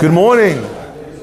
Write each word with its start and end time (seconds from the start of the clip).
Good 0.00 0.12
morning. 0.12 0.62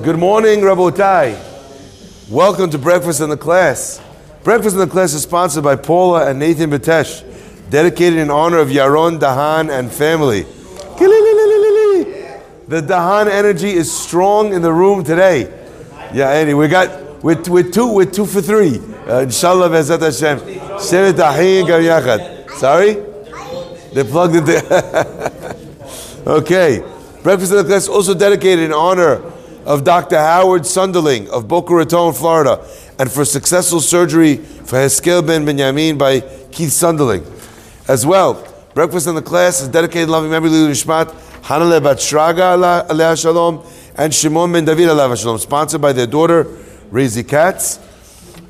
Good 0.04 0.19
morning, 0.19 0.59
Rabotai. 0.59 2.29
Welcome 2.29 2.70
to 2.70 2.77
Breakfast 2.77 3.21
in 3.21 3.29
the 3.31 3.35
Class. 3.35 4.00
Breakfast 4.43 4.75
in 4.75 4.79
the 4.79 4.85
Class 4.85 5.15
is 5.15 5.23
sponsored 5.23 5.63
by 5.63 5.75
Paula 5.75 6.29
and 6.29 6.38
Nathan 6.38 6.70
Batesh, 6.70 7.24
dedicated 7.71 8.20
in 8.20 8.29
honor 8.29 8.60
of 8.60 8.68
Yaron 8.68 9.18
Dahan 9.18 9.71
and 9.71 9.92
family. 9.92 10.44
The 12.68 12.84
Dahan 12.84 13.26
energy 13.26 13.71
is 13.71 13.92
strong 13.92 14.54
in 14.54 14.61
the 14.61 14.71
room 14.71 15.04
today. 15.04 15.52
Yeah, 16.14 16.30
Andy, 16.30 16.54
we 16.54 16.68
got 16.68 17.23
we're, 17.23 17.41
we're 17.48 17.71
two 17.71 17.91
we're 17.91 18.05
two 18.05 18.28
for 18.28 18.44
three. 18.44 18.78
Uh, 19.07 19.21
inshallah, 19.21 19.70
Bezat 19.71 20.02
Hashem. 20.02 20.80
Sorry, 22.59 22.94
they 23.96 24.04
plugged 24.04 24.36
it. 24.48 24.71
okay, 26.28 26.84
breakfast 27.23 27.52
in 27.52 27.57
the 27.57 27.63
class 27.63 27.88
also 27.88 28.13
dedicated 28.13 28.63
in 28.65 28.73
honor 28.73 29.21
of 29.65 29.83
Dr. 29.83 30.18
Howard 30.18 30.61
Sunderling 30.61 31.28
of 31.28 31.47
Boca 31.47 31.73
Raton, 31.73 32.14
Florida, 32.14 32.66
and 33.00 33.11
for 33.11 33.25
successful 33.25 33.81
surgery 33.81 34.38
for 34.38 34.78
Heskel 34.78 35.25
ben 35.25 35.45
Benjamin 35.45 35.97
by 35.97 36.22
Keith 36.52 36.69
Sunderling. 36.69 37.25
As 37.88 38.06
well, 38.06 38.45
breakfast 38.73 39.08
in 39.08 39.16
the 39.16 39.22
class 39.22 39.61
is 39.61 39.67
dedicated 39.67 40.03
in 40.03 40.09
loving 40.09 40.31
memory 40.31 40.50
of 40.50 40.69
Nishmat 40.69 41.08
Hanale 41.44 41.83
Bat 41.83 41.97
Shraga 41.97 43.22
Shalom 43.22 43.66
and 43.95 44.14
Shimon 44.14 44.52
ben 44.52 44.66
David 44.66 44.88
Aleh 44.88 45.20
Shalom, 45.20 45.38
sponsored 45.38 45.81
by 45.81 45.92
their 45.92 46.08
daughter 46.08 46.45
Razy 46.92 47.28
Katz. 47.28 47.80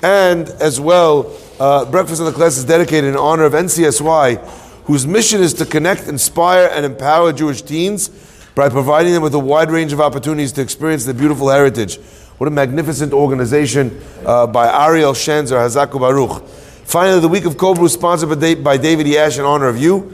And 0.03 0.49
as 0.61 0.79
well, 0.79 1.35
uh, 1.59 1.85
breakfast 1.85 2.19
in 2.19 2.25
the 2.25 2.31
class 2.31 2.57
is 2.57 2.65
dedicated 2.65 3.09
in 3.09 3.17
honor 3.17 3.45
of 3.45 3.53
NCSY, 3.53 4.37
whose 4.83 5.07
mission 5.07 5.41
is 5.41 5.53
to 5.55 5.65
connect, 5.65 6.07
inspire, 6.07 6.69
and 6.71 6.85
empower 6.85 7.33
Jewish 7.33 7.63
teens 7.63 8.11
by 8.57 8.69
providing 8.69 9.13
them 9.13 9.21
with 9.21 9.35
a 9.35 9.39
wide 9.39 9.69
range 9.69 9.93
of 9.93 10.01
opportunities 10.01 10.51
to 10.51 10.61
experience 10.61 11.05
their 11.05 11.13
beautiful 11.13 11.47
heritage. 11.47 11.97
What 12.39 12.47
a 12.47 12.49
magnificent 12.49 13.13
organization 13.13 14.01
uh, 14.25 14.47
by 14.47 14.67
Ariel 14.67 15.13
Shenzer, 15.13 15.57
Hazaku 15.57 15.99
Baruch. 15.99 16.43
Finally, 16.83 17.19
the 17.19 17.27
week 17.27 17.45
of 17.45 17.55
Kobru, 17.55 17.87
sponsored 17.87 18.39
by, 18.39 18.55
by 18.55 18.77
David 18.77 19.05
Yash 19.07 19.37
in 19.37 19.45
honor 19.45 19.67
of 19.67 19.79
you 19.79 20.11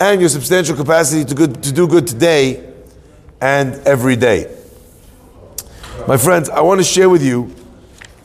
and 0.00 0.20
your 0.20 0.28
substantial 0.28 0.74
capacity 0.74 1.24
to, 1.24 1.36
good, 1.36 1.62
to 1.62 1.72
do 1.72 1.86
good 1.86 2.08
today 2.08 2.68
and 3.40 3.74
every 3.86 4.16
day. 4.16 4.52
My 6.08 6.16
friends, 6.16 6.50
I 6.50 6.62
want 6.62 6.80
to 6.80 6.84
share 6.84 7.08
with 7.08 7.22
you 7.22 7.54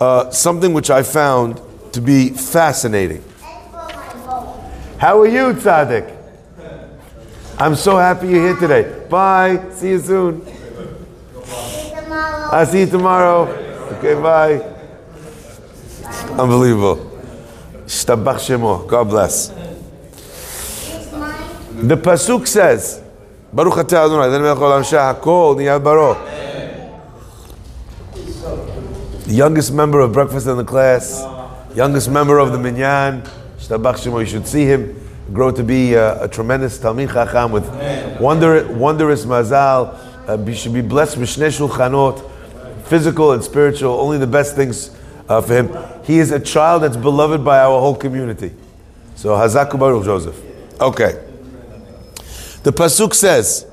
uh, 0.02 0.31
something 0.31 0.73
which 0.73 0.89
I 0.89 1.03
found 1.03 1.61
to 1.93 2.02
be 2.02 2.30
fascinating. 2.30 3.23
How 4.97 5.21
are 5.21 5.27
you, 5.27 5.53
Tzaddik? 5.53 6.15
I'm 7.59 7.75
so 7.75 7.97
happy 7.97 8.30
you're 8.30 8.47
here 8.47 8.55
today. 8.55 8.98
Bye. 9.09 9.71
See 9.71 9.89
you 9.89 9.99
soon. 9.99 10.45
I'll 12.52 12.65
see 12.65 12.81
you 12.81 12.85
tomorrow. 12.88 13.47
Okay, 13.97 14.13
bye. 14.15 14.61
Unbelievable. 16.38 16.97
Shtabach 17.85 18.37
Shemo. 18.37 18.87
God 18.87 19.09
bless. 19.09 19.49
The 21.81 21.95
Pasuk 21.95 22.47
says, 22.47 23.02
Baruch 23.52 23.75
atah 23.75 24.05
Adonai, 24.05 24.30
then 24.30 24.41
melech 24.41 24.57
olam 24.57 24.83
hakol. 24.83 25.55
The 29.25 29.33
youngest 29.33 29.71
member 29.73 29.99
of 30.02 30.11
Breakfast 30.11 30.47
in 30.47 30.57
the 30.57 30.63
Class, 30.63 31.23
youngest 31.75 32.09
member 32.09 32.37
of 32.37 32.52
the 32.52 32.59
Minyan, 32.59 33.23
Shtabach 33.57 33.95
Shemo, 33.95 34.19
you 34.19 34.25
should 34.25 34.47
see 34.47 34.65
him 34.65 35.08
grow 35.33 35.52
to 35.52 35.63
be 35.63 35.94
a, 35.94 36.23
a 36.23 36.27
tremendous 36.27 36.77
Talmid 36.77 37.11
Chacham 37.13 37.52
with 37.52 37.67
wonder, 38.19 38.67
wondrous 38.73 39.25
mazal. 39.25 39.95
Uh, 40.27 40.53
should 40.53 40.73
be 40.73 40.81
blessed 40.81 41.17
with 41.17 41.30
Shnei 41.30 41.49
Shulchanot, 41.49 42.30
physical 42.86 43.31
and 43.31 43.44
spiritual, 43.44 43.94
only 43.99 44.17
the 44.17 44.27
best 44.27 44.55
things 44.55 44.95
uh, 45.27 45.41
for 45.41 45.55
him. 45.55 46.03
He 46.03 46.19
is 46.19 46.31
a 46.31 46.39
child 46.39 46.83
that's 46.83 46.97
beloved 46.97 47.44
by 47.44 47.59
our 47.59 47.80
whole 47.80 47.95
community. 47.95 48.53
So 49.15 49.30
Hazaku 49.30 49.80
Baruch 49.80 50.05
Joseph. 50.05 50.39
Okay. 50.80 51.23
The 52.64 52.71
Pasuk 52.71 53.14
says, 53.14 53.65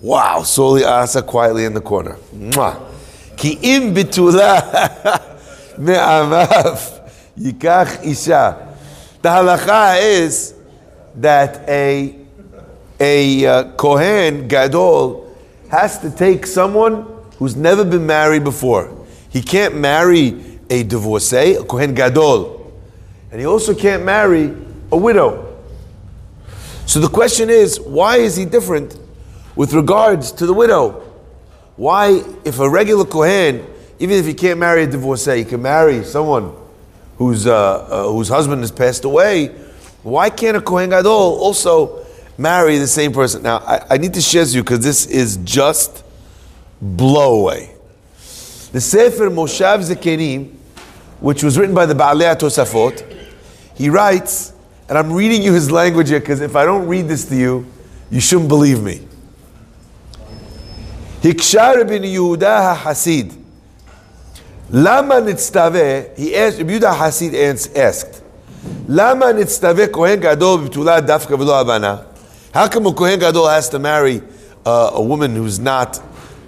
Wow, 0.00 0.42
Soli 0.42 0.84
Asa 0.84 1.22
quietly 1.22 1.64
in 1.64 1.74
the 1.74 1.80
corner. 1.80 2.16
Mwah. 2.34 2.82
Ki 3.36 3.58
im 3.62 3.94
bitula 3.94 5.78
me'amav 5.78 7.10
yikach 7.38 8.04
isha. 8.04 8.74
The 9.22 9.28
halacha 9.28 10.00
is 10.00 10.55
that 11.16 11.68
a, 11.68 12.14
a 13.00 13.46
uh, 13.46 13.72
Kohen 13.72 14.48
Gadol 14.48 15.34
has 15.70 15.98
to 16.00 16.10
take 16.10 16.46
someone 16.46 17.06
who's 17.38 17.56
never 17.56 17.84
been 17.84 18.06
married 18.06 18.44
before. 18.44 19.06
He 19.28 19.42
can't 19.42 19.76
marry 19.76 20.58
a 20.70 20.82
divorcee, 20.82 21.54
a 21.54 21.64
Kohen 21.64 21.94
Gadol. 21.94 22.72
And 23.30 23.40
he 23.40 23.46
also 23.46 23.74
can't 23.74 24.04
marry 24.04 24.54
a 24.92 24.96
widow. 24.96 25.42
So 26.86 27.00
the 27.00 27.08
question 27.08 27.50
is, 27.50 27.80
why 27.80 28.18
is 28.18 28.36
he 28.36 28.44
different 28.44 28.98
with 29.56 29.72
regards 29.72 30.32
to 30.32 30.46
the 30.46 30.54
widow? 30.54 31.02
Why, 31.76 32.22
if 32.44 32.58
a 32.58 32.68
regular 32.68 33.04
Kohen, 33.04 33.66
even 33.98 34.16
if 34.16 34.26
he 34.26 34.34
can't 34.34 34.58
marry 34.58 34.84
a 34.84 34.86
divorcee, 34.86 35.38
he 35.38 35.44
can 35.44 35.62
marry 35.62 36.04
someone 36.04 36.54
whose, 37.18 37.46
uh, 37.46 37.52
uh, 37.54 38.12
whose 38.12 38.28
husband 38.28 38.60
has 38.60 38.70
passed 38.70 39.04
away, 39.04 39.54
why 40.06 40.30
can't 40.30 40.56
a 40.56 40.60
Kohen 40.60 40.90
Gadol 40.90 41.10
also 41.10 42.06
marry 42.38 42.78
the 42.78 42.86
same 42.86 43.12
person? 43.12 43.42
Now, 43.42 43.58
I, 43.58 43.94
I 43.94 43.96
need 43.96 44.14
to 44.14 44.20
share 44.20 44.42
with 44.42 44.54
you 44.54 44.62
because 44.62 44.78
this 44.78 45.06
is 45.06 45.38
just 45.38 46.04
blow 46.80 47.40
away. 47.40 47.74
The 48.70 48.80
Sefer 48.80 49.30
Moshav 49.30 49.80
Zekenim, 49.80 50.54
which 51.18 51.42
was 51.42 51.58
written 51.58 51.74
by 51.74 51.86
the 51.86 51.94
Baalei 51.94 52.36
Tosafot, 52.36 53.04
he 53.74 53.90
writes, 53.90 54.52
and 54.88 54.96
I'm 54.96 55.12
reading 55.12 55.42
you 55.42 55.52
his 55.52 55.72
language 55.72 56.08
here 56.10 56.20
because 56.20 56.40
if 56.40 56.54
I 56.54 56.64
don't 56.64 56.86
read 56.86 57.08
this 57.08 57.24
to 57.30 57.34
you, 57.34 57.66
you 58.08 58.20
shouldn't 58.20 58.48
believe 58.48 58.84
me. 58.84 59.00
Hikshar 61.20 61.88
bin 61.88 62.04
Yehuda 62.04 62.76
HaHasid. 62.76 63.42
Lama 64.70 65.14
nitztave, 65.14 66.16
he 66.16 66.36
asked, 66.36 66.58
Yehuda 66.58 66.94
HaHasid 66.94 67.76
asked, 67.76 68.22
Lama 68.88 69.26
nitztave 69.26 69.90
kohen 69.92 70.20
gadol 70.20 70.58
b'tula 70.58 71.00
dafka 71.00 71.36
v'lo 71.36 71.60
abana? 71.60 72.06
How 72.52 72.68
come 72.68 72.86
a 72.86 72.92
kohen 72.92 73.18
gadol 73.18 73.48
has 73.48 73.68
to 73.70 73.78
marry 73.78 74.22
uh, 74.64 74.90
a 74.94 75.02
woman 75.02 75.34
who's 75.34 75.58
not, 75.58 75.96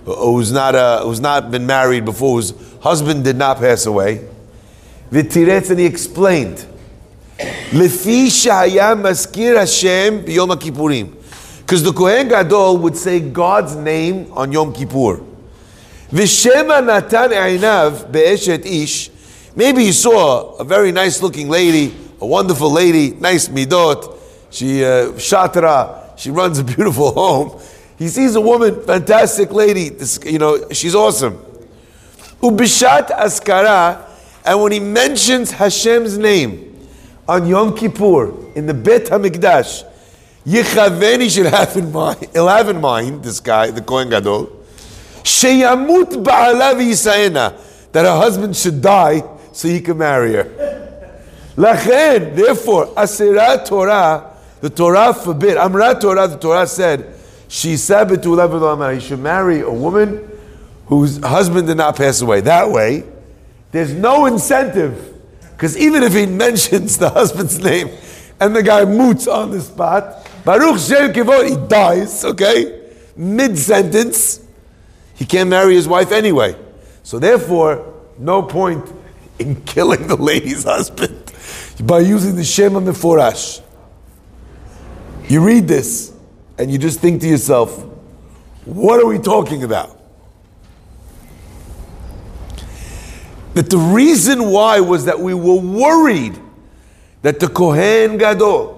who's 0.04 0.52
not, 0.52 0.74
uh, 0.74 1.02
who's 1.02 1.20
not 1.20 1.50
been 1.50 1.66
married 1.66 2.04
before, 2.04 2.36
whose 2.36 2.54
husband 2.80 3.24
did 3.24 3.36
not 3.36 3.58
pass 3.58 3.86
away? 3.86 4.26
V'tiretz, 5.10 5.70
and 5.70 5.80
he 5.80 5.86
explained, 5.86 6.64
Lefi 7.70 8.26
shaya 8.26 8.96
maskir 9.00 9.56
Hashem 9.56 10.24
b'yom 10.24 10.56
kippurim. 10.56 11.14
Because 11.60 11.82
the 11.82 11.92
Kohen 11.92 12.28
Gadol 12.28 12.78
would 12.78 12.96
say 12.96 13.20
God's 13.20 13.76
name 13.76 14.32
on 14.32 14.50
Yom 14.52 14.72
Kippur. 14.72 15.20
V'shema 16.10 16.82
natan 16.82 17.30
einav 17.30 18.10
be'eshet 18.10 18.64
ish. 18.64 19.10
Maybe 19.54 19.84
he 19.84 19.92
saw 19.92 20.56
a 20.56 20.64
very 20.64 20.92
nice 20.92 21.20
looking 21.20 21.50
lady, 21.50 21.94
a 22.20 22.26
wonderful 22.26 22.70
lady, 22.70 23.10
nice 23.12 23.48
midot. 23.48 24.16
She 24.50 24.84
uh, 24.84 25.12
shatra. 25.12 26.18
She 26.18 26.30
runs 26.30 26.58
a 26.58 26.64
beautiful 26.74 27.12
home. 27.12 27.60
He 27.98 28.08
sees 28.08 28.34
a 28.34 28.40
woman, 28.40 28.82
fantastic 28.84 29.52
lady. 29.52 29.88
This, 29.88 30.18
you 30.24 30.38
know, 30.38 30.68
she's 30.70 30.94
awesome. 30.94 31.34
Ubishat 32.40 33.08
askara, 33.08 34.04
and 34.44 34.62
when 34.62 34.72
he 34.72 34.80
mentions 34.80 35.50
Hashem's 35.50 36.16
name 36.16 36.86
on 37.28 37.46
Yom 37.46 37.76
Kippur 37.76 38.52
in 38.54 38.66
the 38.66 38.74
Bet 38.74 39.06
Hamikdash, 39.06 39.84
Yechaveni 40.46 41.34
should 41.34 41.46
have 41.46 41.76
in 41.76 41.90
mind, 41.92 42.28
he'll 42.32 42.48
have 42.48 42.68
in 42.68 42.80
mind, 42.80 43.24
this 43.24 43.40
guy, 43.40 43.70
the 43.70 43.82
Kohen 43.82 44.08
Gadol, 44.08 44.46
Sheyamut 45.24 46.22
ba'alav 46.22 47.92
that 47.92 48.04
her 48.04 48.16
husband 48.16 48.56
should 48.56 48.80
die 48.80 49.22
so 49.52 49.68
he 49.68 49.80
can 49.80 49.98
marry 49.98 50.34
her. 50.34 50.77
Lachen, 51.58 52.36
therefore, 52.36 52.86
Asera 52.94 53.66
Torah, 53.66 54.32
the 54.60 54.70
Torah 54.70 55.12
forbid, 55.12 55.56
Amra 55.56 55.98
Torah, 56.00 56.28
the 56.28 56.38
Torah 56.38 56.68
said, 56.68 57.16
she 57.48 57.76
said 57.76 58.08
he 58.08 59.00
should 59.00 59.18
marry 59.18 59.60
a 59.62 59.70
woman 59.70 60.30
whose 60.86 61.18
husband 61.18 61.66
did 61.66 61.76
not 61.76 61.96
pass 61.96 62.20
away. 62.20 62.42
That 62.42 62.70
way, 62.70 63.02
there's 63.72 63.92
no 63.92 64.26
incentive, 64.26 65.18
because 65.50 65.76
even 65.76 66.04
if 66.04 66.12
he 66.12 66.26
mentions 66.26 66.96
the 66.96 67.10
husband's 67.10 67.58
name 67.58 67.90
and 68.38 68.54
the 68.54 68.62
guy 68.62 68.84
moots 68.84 69.26
on 69.26 69.50
the 69.50 69.60
spot, 69.60 70.30
Baruch 70.44 70.78
Shem 70.78 71.12
Kivod, 71.12 71.48
he 71.48 71.68
dies, 71.68 72.24
okay? 72.24 72.88
Mid 73.16 73.58
sentence, 73.58 74.46
he 75.16 75.24
can't 75.24 75.50
marry 75.50 75.74
his 75.74 75.88
wife 75.88 76.12
anyway. 76.12 76.54
So 77.02 77.18
therefore, 77.18 77.94
no 78.16 78.42
point 78.42 78.88
in 79.40 79.56
killing 79.64 80.06
the 80.06 80.16
lady's 80.16 80.62
husband 80.62 81.27
by 81.80 82.00
using 82.00 82.34
the 82.36 82.44
Shem 82.44 82.72
HaMeforash. 82.72 83.62
You 85.28 85.44
read 85.44 85.68
this 85.68 86.12
and 86.58 86.70
you 86.70 86.78
just 86.78 87.00
think 87.00 87.20
to 87.20 87.28
yourself, 87.28 87.84
what 88.64 89.00
are 89.00 89.06
we 89.06 89.18
talking 89.18 89.62
about? 89.62 89.96
That 93.54 93.70
the 93.70 93.78
reason 93.78 94.50
why 94.50 94.80
was 94.80 95.04
that 95.04 95.18
we 95.18 95.34
were 95.34 95.60
worried 95.60 96.38
that 97.22 97.40
the 97.40 97.48
Kohen 97.48 98.18
Gadol 98.18 98.76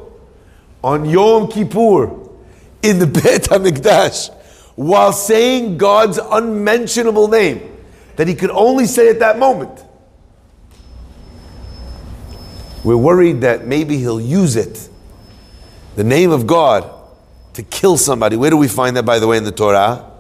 on 0.82 1.04
Yom 1.04 1.48
Kippur 1.48 2.10
in 2.82 2.98
the 2.98 3.06
Beit 3.06 3.42
HaMikdash 3.42 4.34
while 4.76 5.12
saying 5.12 5.76
God's 5.76 6.18
unmentionable 6.18 7.28
name 7.28 7.76
that 8.16 8.28
he 8.28 8.34
could 8.34 8.50
only 8.50 8.86
say 8.86 9.08
at 9.08 9.18
that 9.18 9.38
moment 9.38 9.84
we're 12.82 12.96
worried 12.96 13.42
that 13.42 13.66
maybe 13.66 13.98
he'll 13.98 14.20
use 14.20 14.56
it, 14.56 14.88
the 15.96 16.04
name 16.04 16.30
of 16.30 16.46
God, 16.46 16.90
to 17.54 17.62
kill 17.62 17.96
somebody. 17.96 18.36
Where 18.36 18.50
do 18.50 18.56
we 18.56 18.68
find 18.68 18.96
that, 18.96 19.04
by 19.04 19.18
the 19.18 19.26
way, 19.26 19.36
in 19.36 19.44
the 19.44 19.52
Torah? 19.52 20.10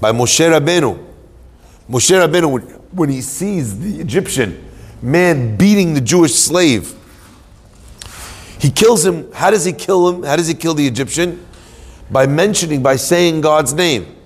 By 0.00 0.12
Moshe 0.12 0.40
Rabbeinu. 0.40 0.98
Moshe 1.88 2.10
Rabbeinu, 2.10 2.80
when 2.92 3.08
he 3.08 3.20
sees 3.20 3.78
the 3.78 4.00
Egyptian 4.00 4.68
man 5.00 5.56
beating 5.56 5.94
the 5.94 6.00
Jewish 6.00 6.34
slave, 6.34 6.94
he 8.58 8.70
kills 8.70 9.04
him. 9.04 9.30
How 9.32 9.50
does 9.50 9.64
he 9.64 9.72
kill 9.72 10.08
him? 10.08 10.22
How 10.22 10.36
does 10.36 10.48
he 10.48 10.54
kill 10.54 10.74
the 10.74 10.86
Egyptian? 10.86 11.46
By 12.10 12.26
mentioning, 12.26 12.82
by 12.82 12.96
saying 12.96 13.42
God's 13.42 13.74
name. 13.74 14.16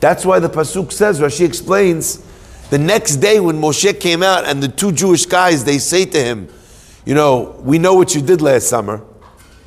That's 0.00 0.26
why 0.26 0.38
the 0.38 0.48
Pasuk 0.48 0.92
says, 0.92 1.20
Rashi 1.20 1.46
explains, 1.46 2.22
the 2.70 2.78
next 2.78 3.16
day 3.16 3.40
when 3.40 3.60
Moshe 3.60 3.98
came 4.00 4.22
out 4.22 4.44
and 4.44 4.62
the 4.62 4.68
two 4.68 4.92
Jewish 4.92 5.26
guys, 5.26 5.64
they 5.64 5.78
say 5.78 6.04
to 6.06 6.22
him, 6.22 6.48
You 7.04 7.14
know, 7.14 7.56
we 7.60 7.78
know 7.78 7.94
what 7.94 8.14
you 8.14 8.22
did 8.22 8.40
last 8.40 8.68
summer. 8.68 8.98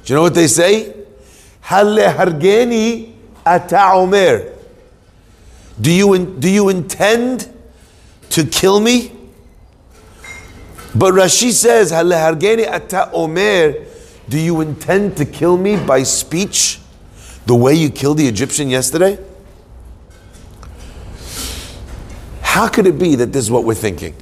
Do 0.04 0.14
you 0.14 0.16
know 0.16 0.24
what 0.24 0.34
they 0.34 0.48
say? 0.48 0.94
hargeni 1.64 3.14
ata 3.46 3.92
omer. 3.94 4.54
Do 5.80 5.92
you, 5.92 6.26
do 6.40 6.50
you 6.50 6.70
intend 6.70 7.54
to 8.30 8.44
kill 8.46 8.80
me? 8.80 9.12
But 10.96 11.14
Rashi 11.14 11.52
says, 11.52 11.92
hargeni 11.92 12.68
ata 12.68 13.12
omer. 13.14 13.74
Do 14.30 14.40
you 14.40 14.62
intend 14.62 15.18
to 15.18 15.26
kill 15.26 15.58
me 15.58 15.78
by 15.78 16.04
speech 16.04 16.80
the 17.46 17.56
way 17.56 17.74
you 17.76 17.90
killed 17.90 18.18
the 18.18 18.28
Egyptian 18.28 18.70
yesterday? 18.70 19.18
How 22.58 22.68
could 22.68 22.88
it 22.88 22.98
be 22.98 23.14
that 23.18 23.32
this 23.32 23.44
is 23.46 23.52
what 23.52 23.66
we're 23.66 23.76
thinking? 23.76 24.16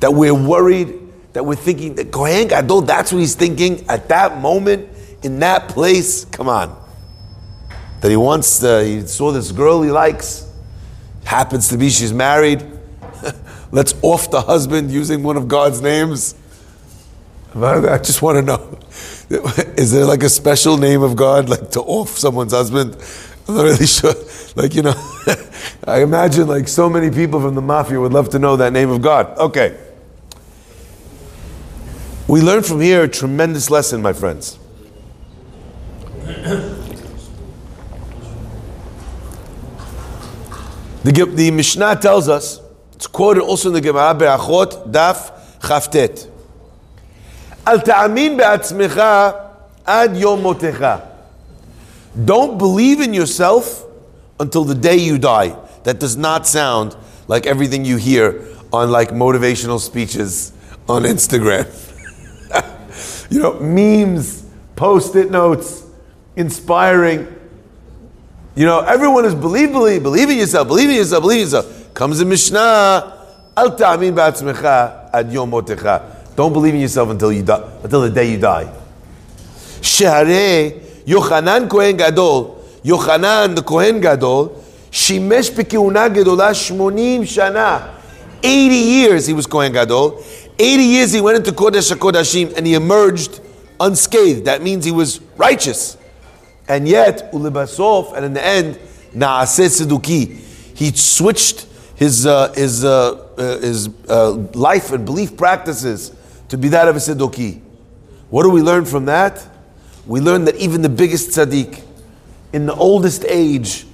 That 0.00 0.12
we're 0.12 0.34
worried, 0.34 0.92
that 1.32 1.46
we're 1.46 1.54
thinking 1.54 1.94
that 1.94 2.12
Kohen 2.12 2.48
Gadol, 2.48 2.82
that's 2.82 3.14
what 3.14 3.20
he's 3.20 3.34
thinking 3.34 3.88
at 3.88 4.10
that 4.10 4.42
moment, 4.42 4.90
in 5.22 5.38
that 5.38 5.70
place? 5.70 6.26
Come 6.26 6.50
on. 6.50 6.78
That 8.02 8.10
he 8.10 8.16
wants, 8.18 8.58
to, 8.58 8.84
he 8.84 9.06
saw 9.06 9.32
this 9.32 9.52
girl 9.52 9.80
he 9.80 9.90
likes, 9.90 10.46
happens 11.24 11.70
to 11.70 11.78
be 11.78 11.88
she's 11.88 12.12
married. 12.12 12.62
Let's 13.72 13.94
off 14.02 14.30
the 14.30 14.42
husband 14.42 14.90
using 14.90 15.22
one 15.22 15.38
of 15.38 15.48
God's 15.48 15.80
names. 15.80 16.34
I 17.54 17.96
just 17.96 18.20
want 18.20 18.36
to 18.36 18.42
know 18.42 18.78
is 19.78 19.92
there 19.92 20.04
like 20.04 20.22
a 20.22 20.28
special 20.28 20.76
name 20.76 21.00
of 21.00 21.16
God, 21.16 21.48
like 21.48 21.70
to 21.70 21.80
off 21.80 22.18
someone's 22.18 22.52
husband? 22.52 22.98
I'm 23.48 23.54
not 23.54 23.62
really 23.62 23.86
sure. 23.86 24.14
Like, 24.54 24.74
you 24.74 24.82
know, 24.82 24.94
I 25.86 26.02
imagine 26.02 26.46
like 26.46 26.68
so 26.68 26.90
many 26.90 27.10
people 27.10 27.40
from 27.40 27.54
the 27.54 27.62
mafia 27.62 27.98
would 27.98 28.12
love 28.12 28.28
to 28.30 28.38
know 28.38 28.56
that 28.56 28.72
name 28.72 28.90
of 28.90 29.00
God. 29.00 29.36
Okay. 29.38 29.76
We 32.28 32.42
learn 32.42 32.62
from 32.62 32.80
here 32.80 33.04
a 33.04 33.08
tremendous 33.08 33.70
lesson, 33.70 34.02
my 34.02 34.12
friends. 34.12 34.58
The, 41.04 41.24
the 41.24 41.50
Mishnah 41.50 41.96
tells 41.96 42.28
us, 42.28 42.60
it's 42.92 43.06
quoted 43.06 43.42
also 43.42 43.68
in 43.68 43.74
the 43.74 43.80
Gemara 43.80 44.14
Berachot, 44.14 44.90
Daf 44.90 45.32
Chaftet. 45.60 46.28
Al 47.66 47.80
ta'amin 47.80 48.36
be'atzmecha 48.36 49.54
ad 49.86 50.16
yom 50.18 50.42
motecha. 50.42 51.07
Don't 52.24 52.58
believe 52.58 53.00
in 53.00 53.14
yourself 53.14 53.84
until 54.40 54.64
the 54.64 54.74
day 54.74 54.96
you 54.96 55.18
die. 55.18 55.56
That 55.84 56.00
does 56.00 56.16
not 56.16 56.46
sound 56.46 56.96
like 57.28 57.46
everything 57.46 57.84
you 57.84 57.96
hear 57.96 58.44
on 58.72 58.90
like 58.90 59.10
motivational 59.10 59.78
speeches 59.78 60.52
on 60.88 61.02
Instagram. 61.02 61.66
you 63.30 63.40
know, 63.40 63.58
memes, 63.60 64.44
post-it 64.76 65.30
notes, 65.30 65.84
inspiring. 66.36 67.34
You 68.56 68.66
know, 68.66 68.80
everyone 68.80 69.24
is 69.24 69.34
believe, 69.34 69.72
believe, 69.72 70.02
believe 70.02 70.30
in 70.30 70.38
yourself, 70.38 70.66
believe 70.66 70.90
in 70.90 70.96
yourself, 70.96 71.22
believe 71.22 71.38
in 71.38 71.44
yourself. 71.44 71.94
Comes 71.94 72.20
in 72.20 72.28
Mishnah, 72.28 73.26
al 73.56 73.76
ta'amin 73.76 74.14
ba'atzmecha 74.14 75.10
ad 75.12 75.32
yom. 75.32 75.50
Don't 75.50 76.52
believe 76.52 76.74
in 76.74 76.80
yourself 76.80 77.10
until 77.10 77.32
you 77.32 77.42
die, 77.42 77.78
until 77.82 78.00
the 78.00 78.10
day 78.10 78.32
you 78.32 78.38
die. 78.38 78.72
Shehareh 79.80 80.87
Yochanan 81.07 81.69
Kohen 81.69 81.97
Gadol, 81.97 82.63
Yochanan 82.83 83.55
the 83.55 83.63
Kohen 83.63 84.01
Gadol, 84.01 84.63
Shimesh 84.91 85.51
בכהונה 85.51 86.07
גדולה 86.09 86.53
80 86.53 87.25
shana. 87.25 87.89
80 88.43 88.75
years 88.75 89.25
he 89.27 89.33
was 89.33 89.47
Kohen 89.47 89.71
Gadol. 89.71 90.21
80 90.59 90.83
years 90.83 91.11
he 91.13 91.21
went 91.21 91.37
into 91.37 91.51
Kodesh 91.51 91.91
HaKodashim 91.91 92.55
and 92.55 92.67
he 92.67 92.73
emerged 92.75 93.39
unscathed. 93.79 94.45
That 94.45 94.61
means 94.61 94.85
he 94.85 94.91
was 94.91 95.19
righteous. 95.37 95.97
And 96.67 96.87
yet, 96.87 97.31
ulibasof, 97.33 98.13
and 98.15 98.25
in 98.25 98.33
the 98.33 98.45
end, 98.45 98.79
naaseh 99.15 99.85
seduki. 99.85 100.37
He 100.75 100.91
switched 100.91 101.67
his, 101.95 102.25
uh, 102.25 102.53
his, 102.53 102.85
uh, 102.85 103.11
uh, 103.37 103.59
his 103.59 103.89
uh, 104.09 104.31
life 104.53 104.91
and 104.91 105.05
belief 105.05 105.35
practices 105.37 106.11
to 106.49 106.57
be 106.57 106.69
that 106.69 106.87
of 106.87 106.95
a 106.95 106.99
seduki. 106.99 107.61
What 108.29 108.43
do 108.43 108.49
we 108.49 108.61
learn 108.61 108.85
from 108.85 109.05
that? 109.05 109.45
We 110.08 110.20
learn 110.20 110.46
that 110.46 110.56
even 110.56 110.82
the 110.82 110.88
biggest 110.88 111.30
tzaddik, 111.30 111.84
in 112.52 112.64
the 112.66 112.74
oldest 112.74 113.24
age, 113.26 113.86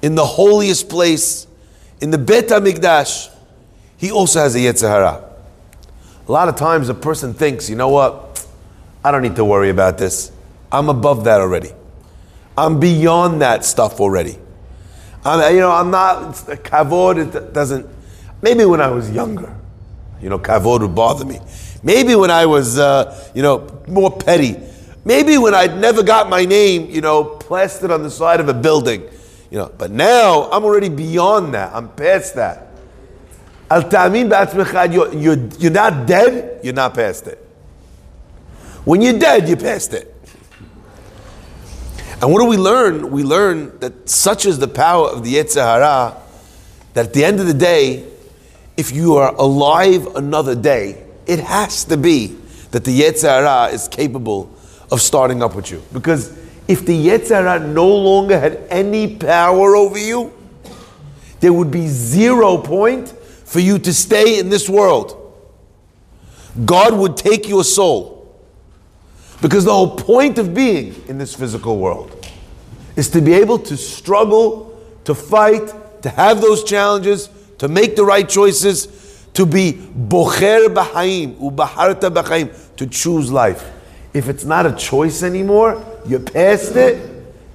in 0.00 0.14
the 0.14 0.24
holiest 0.24 0.88
place, 0.88 1.46
in 2.00 2.10
the 2.10 2.18
Bet 2.18 2.48
HaMikdash, 2.48 3.30
he 3.98 4.10
also 4.10 4.40
has 4.40 4.56
a 4.56 4.58
Yetzer 4.58 4.88
Hara. 4.88 5.24
A 6.26 6.32
lot 6.32 6.48
of 6.48 6.56
times 6.56 6.88
a 6.88 6.94
person 6.94 7.34
thinks, 7.34 7.68
you 7.68 7.76
know 7.76 7.90
what, 7.90 8.46
I 9.04 9.10
don't 9.10 9.22
need 9.22 9.36
to 9.36 9.44
worry 9.44 9.68
about 9.68 9.98
this. 9.98 10.32
I'm 10.72 10.88
above 10.88 11.24
that 11.24 11.40
already. 11.40 11.72
I'm 12.56 12.80
beyond 12.80 13.42
that 13.42 13.64
stuff 13.64 14.00
already. 14.00 14.38
I'm, 15.24 15.54
you 15.54 15.60
know, 15.60 15.70
I'm 15.70 15.90
not, 15.90 16.30
it's, 16.30 16.42
kavod, 16.62 17.34
it 17.34 17.52
doesn't, 17.52 17.86
maybe 18.40 18.64
when 18.64 18.80
I 18.80 18.88
was 18.88 19.10
younger, 19.10 19.54
you 20.22 20.30
know, 20.30 20.38
kavod 20.38 20.80
would 20.80 20.94
bother 20.94 21.26
me. 21.26 21.40
Maybe 21.82 22.14
when 22.14 22.30
I 22.30 22.46
was, 22.46 22.78
uh, 22.78 23.30
you 23.34 23.42
know, 23.42 23.82
more 23.86 24.16
petty, 24.16 24.56
Maybe 25.08 25.38
when 25.38 25.54
I'd 25.54 25.78
never 25.78 26.02
got 26.02 26.28
my 26.28 26.44
name, 26.44 26.90
you 26.90 27.00
know, 27.00 27.24
plastered 27.24 27.90
on 27.90 28.02
the 28.02 28.10
side 28.10 28.40
of 28.40 28.50
a 28.50 28.52
building, 28.52 29.08
you 29.50 29.56
know, 29.56 29.72
but 29.78 29.90
now 29.90 30.50
I'm 30.50 30.64
already 30.64 30.90
beyond 30.90 31.54
that. 31.54 31.74
I'm 31.74 31.88
past 31.88 32.34
that. 32.34 32.66
Al 33.70 33.88
ta'amin 33.88 34.30
you're, 34.92 35.14
you're, 35.14 35.48
you're 35.58 35.72
not 35.72 36.06
dead, 36.06 36.60
you're 36.62 36.74
not 36.74 36.92
past 36.92 37.26
it. 37.26 37.38
When 38.84 39.00
you're 39.00 39.18
dead, 39.18 39.48
you're 39.48 39.56
past 39.56 39.94
it. 39.94 40.14
And 42.20 42.30
what 42.30 42.40
do 42.40 42.44
we 42.44 42.58
learn? 42.58 43.10
We 43.10 43.22
learn 43.22 43.78
that 43.78 44.10
such 44.10 44.44
is 44.44 44.58
the 44.58 44.68
power 44.68 45.08
of 45.08 45.24
the 45.24 45.36
Yetzer 45.36 45.62
Hara 45.62 46.20
that 46.92 47.06
at 47.06 47.12
the 47.14 47.24
end 47.24 47.40
of 47.40 47.46
the 47.46 47.54
day, 47.54 48.06
if 48.76 48.92
you 48.92 49.14
are 49.14 49.34
alive 49.36 50.06
another 50.16 50.54
day, 50.54 51.02
it 51.26 51.38
has 51.40 51.84
to 51.84 51.96
be 51.96 52.36
that 52.72 52.84
the 52.84 53.00
Yetzer 53.00 53.22
Hara 53.22 53.72
is 53.72 53.88
capable 53.88 54.54
of 54.90 55.00
starting 55.00 55.42
up 55.42 55.54
with 55.54 55.70
you. 55.70 55.82
Because 55.92 56.36
if 56.66 56.84
the 56.84 57.06
Yetzer 57.06 57.42
Hara 57.42 57.60
no 57.60 57.88
longer 57.88 58.38
had 58.38 58.60
any 58.70 59.16
power 59.16 59.76
over 59.76 59.98
you, 59.98 60.32
there 61.40 61.52
would 61.52 61.70
be 61.70 61.86
zero 61.86 62.58
point 62.58 63.08
for 63.44 63.60
you 63.60 63.78
to 63.78 63.92
stay 63.94 64.38
in 64.38 64.50
this 64.50 64.68
world. 64.68 65.14
God 66.64 66.94
would 66.94 67.16
take 67.16 67.48
your 67.48 67.64
soul. 67.64 68.16
Because 69.40 69.64
the 69.64 69.72
whole 69.72 69.96
point 69.96 70.38
of 70.38 70.52
being 70.52 71.00
in 71.06 71.16
this 71.16 71.34
physical 71.34 71.78
world 71.78 72.26
is 72.96 73.08
to 73.10 73.20
be 73.20 73.34
able 73.34 73.58
to 73.60 73.76
struggle, 73.76 74.82
to 75.04 75.14
fight, 75.14 76.02
to 76.02 76.08
have 76.08 76.40
those 76.40 76.64
challenges, 76.64 77.30
to 77.58 77.68
make 77.68 77.94
the 77.94 78.04
right 78.04 78.28
choices, 78.28 79.26
to 79.34 79.46
be 79.46 79.72
bocher 79.72 80.66
b'chaim, 80.66 81.36
ubaharta 81.38 82.10
b'chaim, 82.12 82.76
to 82.76 82.86
choose 82.86 83.30
life. 83.30 83.64
If 84.18 84.28
it's 84.28 84.44
not 84.44 84.66
a 84.66 84.72
choice 84.72 85.22
anymore, 85.22 85.80
you're 86.04 86.18
past 86.18 86.74
it, 86.74 87.08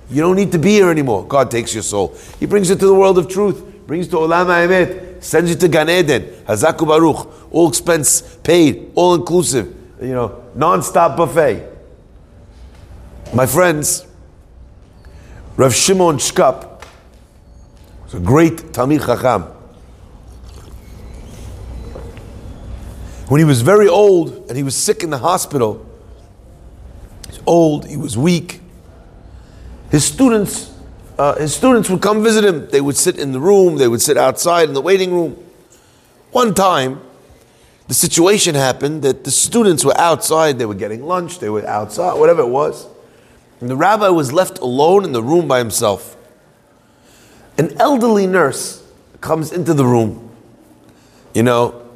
you 0.09 0.21
don't 0.21 0.37
need 0.37 0.53
to 0.53 0.57
be 0.57 0.69
here 0.69 0.89
anymore. 0.89 1.27
God 1.27 1.51
takes 1.51 1.73
your 1.73 1.83
soul. 1.83 2.15
He 2.39 2.45
brings 2.45 2.69
you 2.69 2.77
to 2.77 2.85
the 2.85 2.93
world 2.93 3.17
of 3.17 3.27
truth, 3.27 3.61
brings 3.85 4.05
you 4.05 4.11
to 4.11 4.17
Olam 4.19 4.45
HaEmet, 4.45 5.21
sends 5.21 5.49
you 5.49 5.57
to 5.57 5.67
Gan 5.67 5.89
Eden, 5.89 6.23
Hazaku 6.45 6.87
Baruch, 6.87 7.51
all 7.51 7.67
expense 7.67 8.37
paid, 8.43 8.93
all 8.95 9.13
inclusive, 9.13 9.75
you 10.01 10.13
know, 10.13 10.41
non-stop 10.55 11.17
buffet. 11.17 11.67
My 13.33 13.45
friends, 13.45 14.07
Rav 15.57 15.75
Shimon 15.75 16.15
Shkop 16.15 16.81
was 18.05 18.13
a 18.13 18.21
great 18.21 18.55
Talmid 18.71 19.05
Chacham. 19.05 19.43
When 23.27 23.39
he 23.39 23.45
was 23.45 23.61
very 23.61 23.89
old 23.89 24.47
and 24.47 24.55
he 24.55 24.63
was 24.63 24.77
sick 24.77 25.03
in 25.03 25.09
the 25.09 25.17
hospital, 25.17 25.89
old, 27.45 27.87
he 27.87 27.97
was 27.97 28.17
weak. 28.17 28.61
His 29.91 30.05
students, 30.05 30.73
uh, 31.17 31.35
his 31.35 31.55
students 31.55 31.89
would 31.89 32.01
come 32.01 32.23
visit 32.23 32.43
him. 32.43 32.67
They 32.69 32.81
would 32.81 32.97
sit 32.97 33.17
in 33.17 33.31
the 33.31 33.39
room, 33.39 33.77
they 33.77 33.87
would 33.87 34.01
sit 34.01 34.17
outside 34.17 34.67
in 34.67 34.73
the 34.73 34.81
waiting 34.81 35.13
room. 35.13 35.43
One 36.31 36.53
time, 36.53 37.01
the 37.87 37.93
situation 37.93 38.55
happened 38.55 39.03
that 39.03 39.23
the 39.23 39.31
students 39.31 39.85
were 39.85 39.97
outside, 39.97 40.57
they 40.57 40.65
were 40.65 40.73
getting 40.73 41.03
lunch, 41.03 41.39
they 41.39 41.49
were 41.49 41.65
outside, 41.67 42.17
whatever 42.17 42.41
it 42.41 42.47
was. 42.47 42.87
And 43.59 43.69
the 43.69 43.75
rabbi 43.75 44.09
was 44.09 44.33
left 44.33 44.59
alone 44.59 45.03
in 45.03 45.11
the 45.11 45.21
room 45.21 45.47
by 45.47 45.59
himself. 45.59 46.17
An 47.57 47.79
elderly 47.79 48.25
nurse 48.25 48.83
comes 49.21 49.51
into 49.51 49.73
the 49.73 49.85
room. 49.85 50.31
You 51.33 51.43
know, 51.43 51.87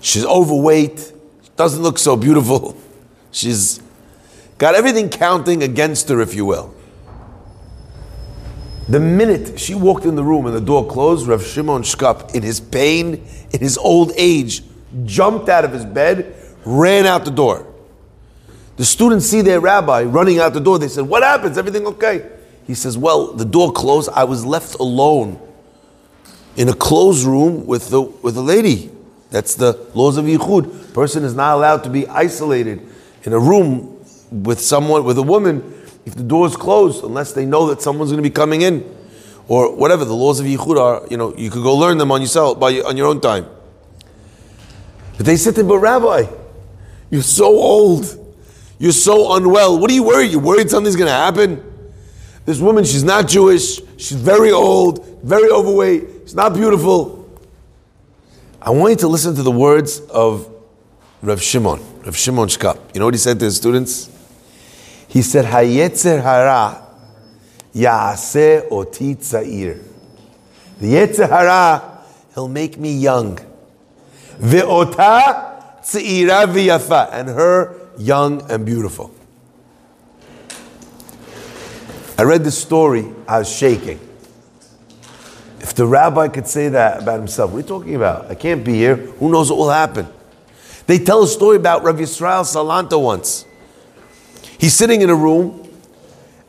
she's 0.00 0.24
overweight, 0.24 1.12
doesn't 1.56 1.82
look 1.82 1.98
so 1.98 2.16
beautiful. 2.16 2.80
She's 3.30 3.80
got 4.58 4.74
everything 4.74 5.08
counting 5.08 5.62
against 5.62 6.08
her, 6.08 6.20
if 6.20 6.34
you 6.34 6.44
will. 6.44 6.74
The 8.88 9.00
minute 9.00 9.60
she 9.60 9.74
walked 9.74 10.06
in 10.06 10.14
the 10.14 10.24
room 10.24 10.46
and 10.46 10.54
the 10.54 10.60
door 10.60 10.86
closed, 10.86 11.26
Rav 11.26 11.44
Shimon 11.44 11.82
Shkop, 11.82 12.34
in 12.34 12.42
his 12.42 12.58
pain, 12.58 13.26
in 13.52 13.60
his 13.60 13.76
old 13.76 14.12
age, 14.16 14.62
jumped 15.04 15.48
out 15.48 15.64
of 15.64 15.72
his 15.72 15.84
bed, 15.84 16.34
ran 16.64 17.06
out 17.06 17.24
the 17.24 17.30
door. 17.30 17.66
The 18.76 18.84
students 18.84 19.26
see 19.26 19.42
their 19.42 19.60
rabbi 19.60 20.04
running 20.04 20.38
out 20.38 20.54
the 20.54 20.60
door. 20.60 20.78
They 20.78 20.88
said, 20.88 21.04
What 21.04 21.22
happens? 21.22 21.58
Everything 21.58 21.86
okay? 21.86 22.30
He 22.66 22.74
says, 22.74 22.96
Well, 22.96 23.34
the 23.34 23.44
door 23.44 23.72
closed. 23.72 24.08
I 24.14 24.24
was 24.24 24.46
left 24.46 24.76
alone 24.76 25.38
in 26.56 26.68
a 26.68 26.74
closed 26.74 27.26
room 27.26 27.66
with 27.66 27.90
the, 27.90 28.00
with 28.00 28.36
a 28.36 28.42
lady. 28.42 28.90
That's 29.30 29.54
the 29.54 29.72
laws 29.94 30.16
of 30.16 30.24
Yichud. 30.24 30.94
Person 30.94 31.24
is 31.24 31.34
not 31.34 31.56
allowed 31.56 31.84
to 31.84 31.90
be 31.90 32.06
isolated 32.06 32.86
in 33.24 33.32
a 33.32 33.38
room 33.38 33.97
with 34.30 34.60
someone, 34.60 35.04
with 35.04 35.18
a 35.18 35.22
woman, 35.22 35.62
if 36.06 36.14
the 36.14 36.22
door 36.22 36.46
is 36.46 36.56
closed, 36.56 37.04
unless 37.04 37.32
they 37.32 37.44
know 37.44 37.66
that 37.68 37.82
someone's 37.82 38.10
going 38.10 38.22
to 38.22 38.28
be 38.28 38.32
coming 38.32 38.62
in, 38.62 38.84
or 39.46 39.74
whatever 39.74 40.04
the 40.04 40.14
laws 40.14 40.40
of 40.40 40.46
Yichud 40.46 40.78
are. 40.78 41.06
You 41.10 41.16
know, 41.16 41.34
you 41.36 41.50
could 41.50 41.62
go 41.62 41.74
learn 41.74 41.98
them 41.98 42.12
on 42.12 42.20
yourself 42.20 42.60
by 42.60 42.80
on 42.80 42.96
your 42.96 43.06
own 43.06 43.20
time. 43.20 43.46
But 45.16 45.26
they 45.26 45.36
said 45.36 45.54
to 45.56 45.62
him, 45.62 45.68
"But 45.68 45.78
Rabbi, 45.78 46.26
you're 47.10 47.22
so 47.22 47.46
old, 47.46 48.04
you're 48.78 48.92
so 48.92 49.34
unwell. 49.34 49.78
What 49.78 49.90
are 49.90 49.94
you 49.94 50.02
worried? 50.02 50.30
You're 50.30 50.40
worried 50.40 50.70
something's 50.70 50.96
going 50.96 51.08
to 51.08 51.12
happen? 51.12 51.64
This 52.44 52.60
woman, 52.60 52.84
she's 52.84 53.04
not 53.04 53.26
Jewish. 53.26 53.80
She's 53.96 54.12
very 54.16 54.52
old, 54.52 55.04
very 55.22 55.50
overweight. 55.50 56.04
She's 56.24 56.34
not 56.34 56.54
beautiful." 56.54 57.16
I 58.60 58.70
want 58.70 58.90
you 58.90 58.96
to 58.96 59.08
listen 59.08 59.34
to 59.36 59.42
the 59.42 59.52
words 59.52 60.00
of 60.00 60.48
Rav 61.22 61.40
Shimon, 61.40 61.80
Rav 62.04 62.16
Shimon 62.16 62.48
Shkop. 62.48 62.76
You 62.92 62.98
know 63.00 63.06
what 63.06 63.14
he 63.14 63.18
said 63.18 63.38
to 63.38 63.44
his 63.44 63.56
students? 63.56 64.10
He 65.08 65.22
said, 65.22 65.46
Hayetzer 65.46 66.22
hara 66.22 66.86
yaaseh 67.74 68.70
oti 68.70 69.14
tzair. 69.16 69.82
The 70.80 70.92
Yetzer 70.92 71.28
hara, 71.28 72.04
he'll 72.34 72.48
make 72.48 72.78
me 72.78 72.92
young. 72.92 73.38
Ve'ota 74.38 75.80
tzaira 75.82 76.46
v'yafa. 76.46 77.08
And 77.12 77.30
her 77.30 77.74
young 77.98 78.48
and 78.50 78.64
beautiful. 78.64 79.12
I 82.16 82.22
read 82.22 82.44
this 82.44 82.58
story, 82.58 83.06
I 83.26 83.38
was 83.38 83.48
shaking. 83.48 84.00
If 85.60 85.74
the 85.74 85.86
rabbi 85.86 86.28
could 86.28 86.46
say 86.46 86.68
that 86.68 87.02
about 87.02 87.18
himself, 87.18 87.50
what 87.50 87.58
are 87.58 87.60
you 87.60 87.66
talking 87.66 87.94
about? 87.94 88.30
I 88.30 88.34
can't 88.34 88.64
be 88.64 88.74
here. 88.74 88.96
Who 88.96 89.30
knows 89.30 89.50
what 89.50 89.58
will 89.58 89.70
happen? 89.70 90.06
They 90.86 90.98
tell 90.98 91.22
a 91.22 91.28
story 91.28 91.56
about 91.56 91.82
Rav 91.82 91.96
Yisrael 91.96 92.44
Salanter 92.44 93.00
once. 93.00 93.44
He's 94.58 94.74
sitting 94.74 95.00
in 95.00 95.08
a 95.08 95.14
room, 95.14 95.68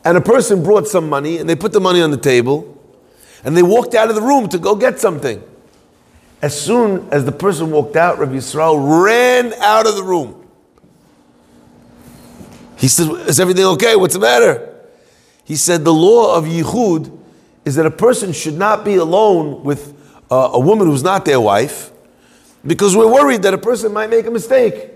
and 0.04 0.16
a 0.16 0.20
person 0.20 0.62
brought 0.62 0.88
some 0.88 1.08
money, 1.08 1.38
and 1.38 1.48
they 1.48 1.54
put 1.54 1.72
the 1.72 1.80
money 1.80 2.02
on 2.02 2.10
the 2.10 2.16
table, 2.16 2.76
and 3.44 3.56
they 3.56 3.62
walked 3.62 3.94
out 3.94 4.08
of 4.08 4.16
the 4.16 4.22
room 4.22 4.48
to 4.48 4.58
go 4.58 4.74
get 4.74 4.98
something. 4.98 5.42
As 6.42 6.58
soon 6.58 7.08
as 7.10 7.24
the 7.24 7.32
person 7.32 7.70
walked 7.70 7.96
out, 7.96 8.18
Rav 8.18 8.30
Yisrael 8.30 9.04
ran 9.04 9.52
out 9.54 9.86
of 9.86 9.94
the 9.94 10.02
room. 10.02 10.36
He 12.76 12.88
said, 12.88 13.10
Is 13.28 13.38
everything 13.38 13.64
okay? 13.64 13.94
What's 13.94 14.14
the 14.14 14.20
matter? 14.20 14.74
He 15.44 15.54
said, 15.54 15.84
The 15.84 15.92
law 15.92 16.34
of 16.36 16.44
Yichud 16.44 17.16
is 17.64 17.76
that 17.76 17.84
a 17.84 17.90
person 17.90 18.32
should 18.32 18.56
not 18.56 18.84
be 18.84 18.96
alone 18.96 19.62
with 19.62 19.94
uh, 20.30 20.50
a 20.54 20.58
woman 20.58 20.86
who's 20.86 21.02
not 21.02 21.26
their 21.26 21.40
wife 21.40 21.90
because 22.66 22.96
we're 22.96 23.12
worried 23.12 23.42
that 23.42 23.52
a 23.52 23.58
person 23.58 23.92
might 23.92 24.08
make 24.08 24.26
a 24.26 24.30
mistake. 24.30 24.90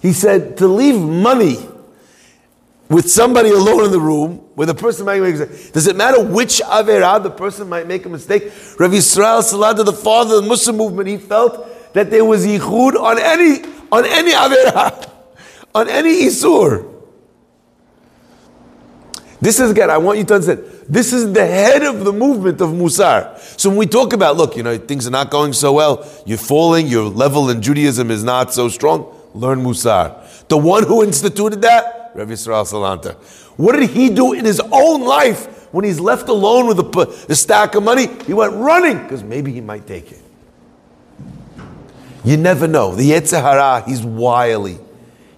He 0.00 0.12
said, 0.12 0.58
To 0.58 0.68
leave 0.68 1.00
money 1.00 1.56
with 2.88 3.10
somebody 3.10 3.50
alone 3.50 3.84
in 3.84 3.90
the 3.90 4.00
room 4.00 4.36
where 4.54 4.66
the 4.66 4.74
person 4.74 5.06
might 5.06 5.20
make 5.20 5.34
a 5.34 5.38
mistake. 5.38 5.72
Does 5.72 5.86
it 5.86 5.96
matter 5.96 6.22
which 6.22 6.60
Averah 6.60 7.22
the 7.22 7.30
person 7.30 7.68
might 7.68 7.86
make 7.86 8.06
a 8.06 8.08
mistake? 8.08 8.44
Rav 8.78 8.90
Yisrael 8.90 9.42
Salanter, 9.42 9.84
the 9.84 9.92
father 9.92 10.36
of 10.36 10.44
the 10.44 10.50
Musar 10.50 10.74
movement, 10.74 11.08
he 11.08 11.16
felt 11.16 11.94
that 11.94 12.10
there 12.10 12.24
was 12.24 12.46
yichud 12.46 12.94
on 12.94 13.18
any 13.18 13.64
on 13.90 14.04
any 14.04 14.32
Averah, 14.32 15.10
on 15.74 15.88
any 15.88 16.24
Isur. 16.24 16.92
This 19.40 19.60
is 19.60 19.70
again, 19.70 19.90
I 19.90 19.98
want 19.98 20.18
you 20.18 20.24
to 20.24 20.34
understand. 20.34 20.64
This 20.88 21.12
is 21.12 21.32
the 21.32 21.44
head 21.44 21.82
of 21.82 22.04
the 22.04 22.12
movement 22.12 22.60
of 22.60 22.70
Musar. 22.70 23.38
So 23.60 23.68
when 23.68 23.78
we 23.78 23.86
talk 23.86 24.12
about, 24.12 24.36
look, 24.36 24.56
you 24.56 24.62
know, 24.62 24.78
things 24.78 25.06
are 25.06 25.10
not 25.10 25.30
going 25.30 25.52
so 25.52 25.72
well, 25.72 26.06
you're 26.24 26.38
falling, 26.38 26.86
your 26.86 27.04
level 27.04 27.50
in 27.50 27.60
Judaism 27.60 28.10
is 28.10 28.22
not 28.22 28.54
so 28.54 28.68
strong, 28.68 29.12
learn 29.34 29.62
Musar. 29.62 30.46
The 30.48 30.56
one 30.56 30.84
who 30.84 31.02
instituted 31.02 31.62
that, 31.62 32.05
Rav 32.16 32.28
Yisrael 32.28 32.64
Salanter. 32.64 33.14
What 33.56 33.76
did 33.76 33.90
he 33.90 34.08
do 34.08 34.32
in 34.32 34.44
his 34.44 34.60
own 34.60 35.02
life 35.02 35.72
when 35.72 35.84
he's 35.84 36.00
left 36.00 36.28
alone 36.28 36.66
with 36.66 36.78
a, 36.78 37.26
a 37.28 37.34
stack 37.34 37.74
of 37.74 37.82
money? 37.82 38.08
He 38.24 38.32
went 38.32 38.54
running 38.54 39.02
because 39.02 39.22
maybe 39.22 39.52
he 39.52 39.60
might 39.60 39.86
take 39.86 40.12
it. 40.12 40.22
You 42.24 42.36
never 42.36 42.66
know. 42.66 42.94
The 42.94 43.10
Yetzer 43.10 43.40
Hara, 43.40 43.82
he's 43.86 44.02
wily. 44.02 44.78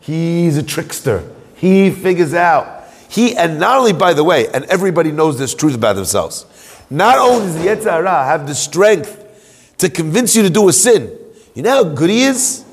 He's 0.00 0.56
a 0.56 0.62
trickster. 0.62 1.28
He 1.56 1.90
figures 1.90 2.32
out. 2.32 2.84
He, 3.10 3.36
and 3.36 3.58
not 3.58 3.78
only, 3.78 3.92
by 3.92 4.14
the 4.14 4.24
way, 4.24 4.48
and 4.48 4.64
everybody 4.66 5.10
knows 5.10 5.38
this 5.38 5.54
truth 5.54 5.74
about 5.74 5.96
themselves, 5.96 6.46
not 6.88 7.18
only 7.18 7.46
does 7.46 7.54
the 7.56 7.64
Yetzer 7.64 7.90
Hara 7.90 8.24
have 8.24 8.46
the 8.46 8.54
strength 8.54 9.74
to 9.78 9.90
convince 9.90 10.36
you 10.36 10.42
to 10.44 10.50
do 10.50 10.68
a 10.68 10.72
sin, 10.72 11.18
you 11.54 11.62
know 11.62 11.84
how 11.84 11.84
good 11.84 12.10
he 12.10 12.22
is? 12.22 12.64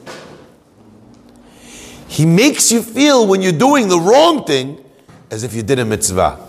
He 2.16 2.26
makes 2.26 2.72
you 2.72 2.82
feel 2.82 3.28
when 3.28 3.42
you're 3.42 3.52
doing 3.52 3.90
the 3.90 4.00
wrong 4.00 4.46
thing 4.46 4.82
as 5.30 5.44
if 5.44 5.54
you 5.54 5.62
did 5.62 5.80
a 5.80 5.84
mitzvah. 5.84 6.40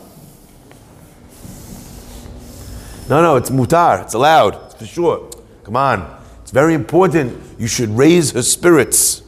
No, 3.08 3.20
no, 3.20 3.34
it's 3.34 3.50
mutar, 3.50 4.00
it's 4.02 4.14
allowed, 4.14 4.54
it's 4.66 4.76
for 4.76 4.86
sure. 4.86 5.28
Come 5.64 5.74
on, 5.74 6.22
it's 6.42 6.52
very 6.52 6.72
important. 6.72 7.42
You 7.58 7.66
should 7.66 7.88
raise 7.90 8.30
her 8.30 8.42
spirits. 8.42 9.22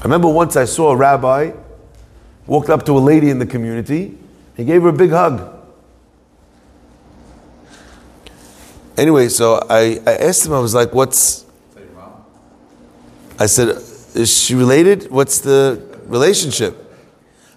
I 0.00 0.02
remember 0.02 0.26
once 0.26 0.56
I 0.56 0.64
saw 0.64 0.90
a 0.90 0.96
rabbi 0.96 1.52
walked 2.48 2.68
up 2.68 2.84
to 2.86 2.98
a 2.98 2.98
lady 2.98 3.30
in 3.30 3.38
the 3.38 3.46
community. 3.46 4.18
He 4.56 4.64
gave 4.64 4.82
her 4.82 4.88
a 4.88 4.92
big 4.92 5.10
hug. 5.10 5.56
Anyway, 8.96 9.28
so 9.28 9.64
I, 9.70 10.00
I 10.04 10.16
asked 10.16 10.46
him, 10.46 10.52
I 10.52 10.58
was 10.58 10.74
like, 10.74 10.92
what's. 10.92 11.46
I 13.40 13.46
said, 13.46 13.68
is 14.14 14.36
she 14.36 14.54
related? 14.54 15.10
What's 15.10 15.40
the 15.40 15.82
relationship? 16.04 16.76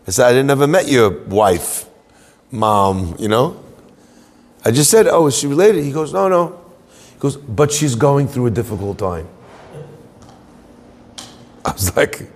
I 0.08 0.12
said, 0.12 0.28
I 0.28 0.32
didn't 0.32 0.50
ever 0.50 0.66
met 0.66 0.88
your 0.88 1.26
wife, 1.26 1.86
mom, 2.52 3.18
you 3.20 3.28
know? 3.28 3.62
I 4.64 4.72
just 4.72 4.90
said, 4.90 5.08
oh, 5.08 5.28
is 5.28 5.38
she 5.38 5.46
related? 5.46 5.84
He 5.84 5.92
goes, 5.92 6.14
no, 6.14 6.30
no. 6.30 6.62
He 7.14 7.20
goes, 7.20 7.36
but 7.36 7.70
she's 7.70 7.96
going 7.96 8.30
through 8.30 8.46
a 8.46 8.52
difficult 8.52 8.98
time. 8.98 9.28
I 11.66 11.74
was 11.74 11.94
like, 11.98 12.30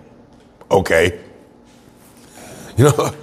okay. 0.69 1.21
You 2.75 2.85
know, 2.85 3.15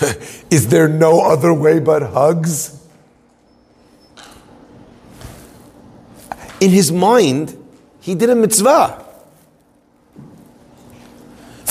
is 0.50 0.68
there 0.68 0.88
no 0.88 1.22
other 1.22 1.54
way 1.54 1.78
but 1.78 2.02
hugs? 2.02 2.86
In 6.60 6.70
his 6.70 6.92
mind, 6.92 7.56
he 8.00 8.14
did 8.14 8.28
a 8.28 8.34
mitzvah. 8.34 9.03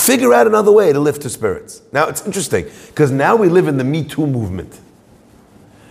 Figure 0.03 0.33
out 0.33 0.47
another 0.47 0.71
way 0.73 0.91
to 0.91 0.99
lift 0.99 1.23
her 1.23 1.29
spirits. 1.29 1.81
Now, 1.93 2.09
it's 2.09 2.25
interesting 2.25 2.65
because 2.87 3.09
now 3.09 3.37
we 3.37 3.47
live 3.47 3.69
in 3.69 3.77
the 3.77 3.85
Me 3.85 4.03
Too 4.03 4.27
movement. 4.27 4.77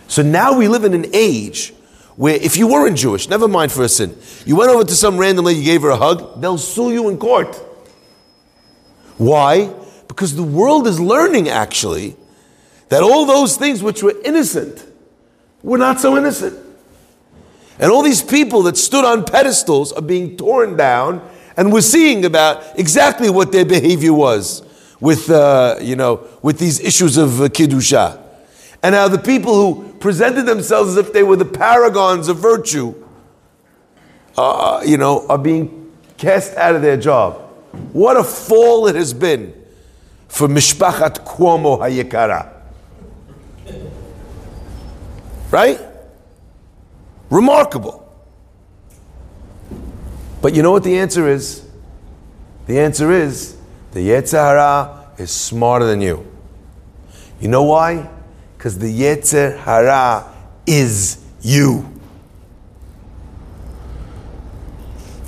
So 0.07 0.21
now 0.21 0.55
we 0.55 0.67
live 0.67 0.83
in 0.83 0.93
an 0.93 1.07
age 1.13 1.73
where 2.15 2.35
if 2.35 2.55
you 2.55 2.67
weren't 2.67 2.95
Jewish, 2.95 3.27
never 3.27 3.47
mind 3.47 3.71
for 3.71 3.81
a 3.81 3.89
sin, 3.89 4.15
you 4.45 4.55
went 4.55 4.69
over 4.69 4.83
to 4.83 4.93
some 4.93 5.17
random 5.17 5.45
lady, 5.45 5.61
you 5.61 5.65
gave 5.65 5.81
her 5.81 5.89
a 5.89 5.97
hug, 5.97 6.39
they'll 6.39 6.59
sue 6.59 6.93
you 6.93 7.09
in 7.09 7.17
court. 7.17 7.55
Why? 9.17 9.73
Because 10.07 10.35
the 10.35 10.43
world 10.43 10.85
is 10.85 10.99
learning 10.99 11.49
actually 11.49 12.15
that 12.89 13.01
all 13.01 13.25
those 13.25 13.57
things 13.57 13.81
which 13.81 14.03
were 14.03 14.13
innocent 14.23 14.85
were 15.63 15.79
not 15.79 15.99
so 15.99 16.15
innocent. 16.17 16.55
And 17.79 17.91
all 17.91 18.03
these 18.03 18.21
people 18.21 18.61
that 18.63 18.77
stood 18.77 19.05
on 19.05 19.25
pedestals 19.25 19.91
are 19.91 20.03
being 20.03 20.37
torn 20.37 20.77
down, 20.77 21.27
and 21.57 21.71
we're 21.71 21.81
seeing 21.81 22.25
about 22.25 22.63
exactly 22.79 23.29
what 23.29 23.51
their 23.51 23.65
behavior 23.65 24.13
was 24.13 24.63
with, 24.99 25.29
uh, 25.29 25.77
you 25.81 25.95
know, 25.95 26.27
with 26.41 26.59
these 26.59 26.79
issues 26.79 27.17
of 27.17 27.41
uh, 27.41 27.49
Kiddusha. 27.49 28.21
And 28.81 28.95
how 28.95 29.07
the 29.07 29.17
people 29.17 29.53
who 29.53 29.93
presented 29.99 30.45
themselves 30.45 30.91
as 30.91 30.97
if 30.97 31.13
they 31.13 31.23
were 31.23 31.35
the 31.35 31.45
paragons 31.45 32.27
of 32.27 32.37
virtue, 32.37 32.93
uh, 34.37 34.81
you 34.85 34.97
know, 34.97 35.27
are 35.27 35.37
being 35.37 35.91
cast 36.17 36.55
out 36.57 36.75
of 36.75 36.81
their 36.81 36.97
job. 36.97 37.35
What 37.91 38.17
a 38.17 38.23
fall 38.23 38.87
it 38.87 38.95
has 38.95 39.13
been 39.13 39.53
for 40.27 40.47
Mishpachat 40.47 41.25
Cuomo 41.25 41.79
Hayekara. 41.79 42.51
Right? 45.51 45.79
Remarkable. 47.29 48.02
But 50.43 50.53
you 50.55 50.61
know 50.61 50.73
what 50.73 50.83
the 50.83 50.99
answer 50.99 51.29
is? 51.29 51.65
The 52.67 52.77
answer 52.77 53.13
is 53.13 53.55
the 53.93 54.01
Yetzer 54.01 54.33
Hara 54.33 55.07
is 55.17 55.31
smarter 55.31 55.85
than 55.85 56.01
you. 56.01 56.27
You 57.39 57.47
know 57.47 57.63
why? 57.63 58.09
Because 58.57 58.77
the 58.77 58.93
Yetzer 58.93 59.57
Hara 59.59 60.29
is 60.67 61.23
you. 61.41 61.89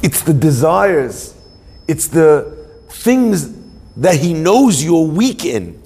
It's 0.04 0.22
the 0.22 0.34
desires, 0.34 1.34
it's 1.88 2.10
the 2.10 2.68
things 2.90 3.54
that 3.96 4.16
he 4.16 4.34
knows 4.34 4.84
you're 4.84 5.08
weak 5.08 5.46
in, 5.46 5.82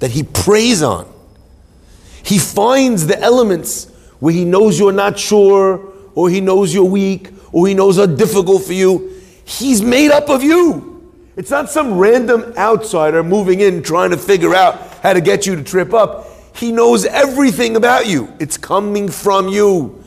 that 0.00 0.10
he 0.10 0.22
preys 0.22 0.82
on. 0.82 1.10
He 2.22 2.38
finds 2.38 3.06
the 3.06 3.18
elements 3.18 3.86
where 4.20 4.34
he 4.34 4.44
knows 4.44 4.78
you're 4.78 4.92
not 4.92 5.18
sure, 5.18 5.90
or 6.14 6.28
he 6.28 6.42
knows 6.42 6.74
you're 6.74 6.84
weak, 6.84 7.30
or 7.54 7.66
he 7.66 7.72
knows 7.72 7.98
are 7.98 8.06
difficult 8.06 8.64
for 8.64 8.74
you. 8.74 9.20
He's 9.44 9.80
made 9.80 10.10
up 10.10 10.28
of 10.28 10.42
you. 10.42 10.90
It's 11.36 11.50
not 11.50 11.70
some 11.70 11.96
random 11.96 12.52
outsider 12.56 13.22
moving 13.22 13.60
in 13.60 13.82
trying 13.82 14.10
to 14.10 14.18
figure 14.18 14.54
out 14.54 14.78
how 15.02 15.14
to 15.14 15.20
get 15.20 15.46
you 15.46 15.56
to 15.56 15.62
trip 15.62 15.94
up. 15.94 16.26
He 16.54 16.70
knows 16.70 17.06
everything 17.06 17.76
about 17.76 18.06
you. 18.06 18.32
It's 18.38 18.58
coming 18.58 19.08
from 19.08 19.48
you. 19.48 20.04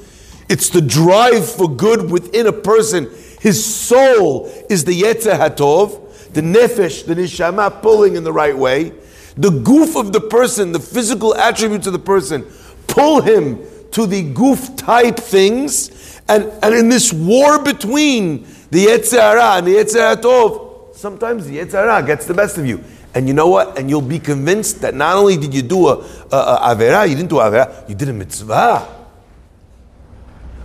It's 0.47 0.69
the 0.69 0.81
drive 0.81 1.49
for 1.49 1.67
good 1.67 2.11
within 2.11 2.47
a 2.47 2.53
person 2.53 3.09
his 3.39 3.63
soul 3.63 4.51
is 4.69 4.83
the 4.83 5.01
Yetzer 5.01 5.37
Hatov, 5.37 6.33
the 6.33 6.41
Nefesh, 6.41 7.05
the 7.05 7.15
Neshama 7.15 7.81
pulling 7.81 8.15
in 8.15 8.23
the 8.23 8.33
right 8.33 8.57
way. 8.57 8.93
The 9.35 9.51
goof 9.51 9.95
of 9.95 10.13
the 10.13 10.19
person, 10.19 10.71
the 10.71 10.79
physical 10.79 11.35
attributes 11.35 11.85
of 11.85 11.93
the 11.93 11.99
person, 11.99 12.45
pull 12.87 13.21
him 13.21 13.59
to 13.91 14.07
the 14.07 14.23
goof 14.33 14.75
type 14.75 15.17
things. 15.17 16.16
And, 16.29 16.51
and 16.61 16.75
in 16.75 16.89
this 16.89 17.13
war 17.13 17.63
between 17.63 18.43
the 18.69 18.85
Yetzer 18.85 19.19
Hara 19.19 19.57
and 19.57 19.67
the 19.67 19.75
Yetzer 19.75 20.15
Hatov, 20.15 20.95
sometimes 20.95 21.47
the 21.47 21.57
Yetzer 21.57 21.83
Hara 21.83 22.05
gets 22.05 22.25
the 22.25 22.33
best 22.33 22.57
of 22.57 22.65
you. 22.65 22.83
And 23.13 23.27
you 23.27 23.33
know 23.33 23.47
what? 23.47 23.79
And 23.79 23.89
you'll 23.89 24.01
be 24.01 24.19
convinced 24.19 24.81
that 24.81 24.93
not 24.93 25.15
only 25.15 25.37
did 25.37 25.53
you 25.53 25.61
do 25.61 25.87
a, 25.87 25.93
a, 26.31 26.35
a 26.35 26.75
avera, 26.75 27.09
you 27.09 27.15
didn't 27.15 27.29
do 27.29 27.37
avera, 27.37 27.87
you 27.89 27.95
did 27.95 28.09
a 28.09 28.13
mitzvah. 28.13 28.95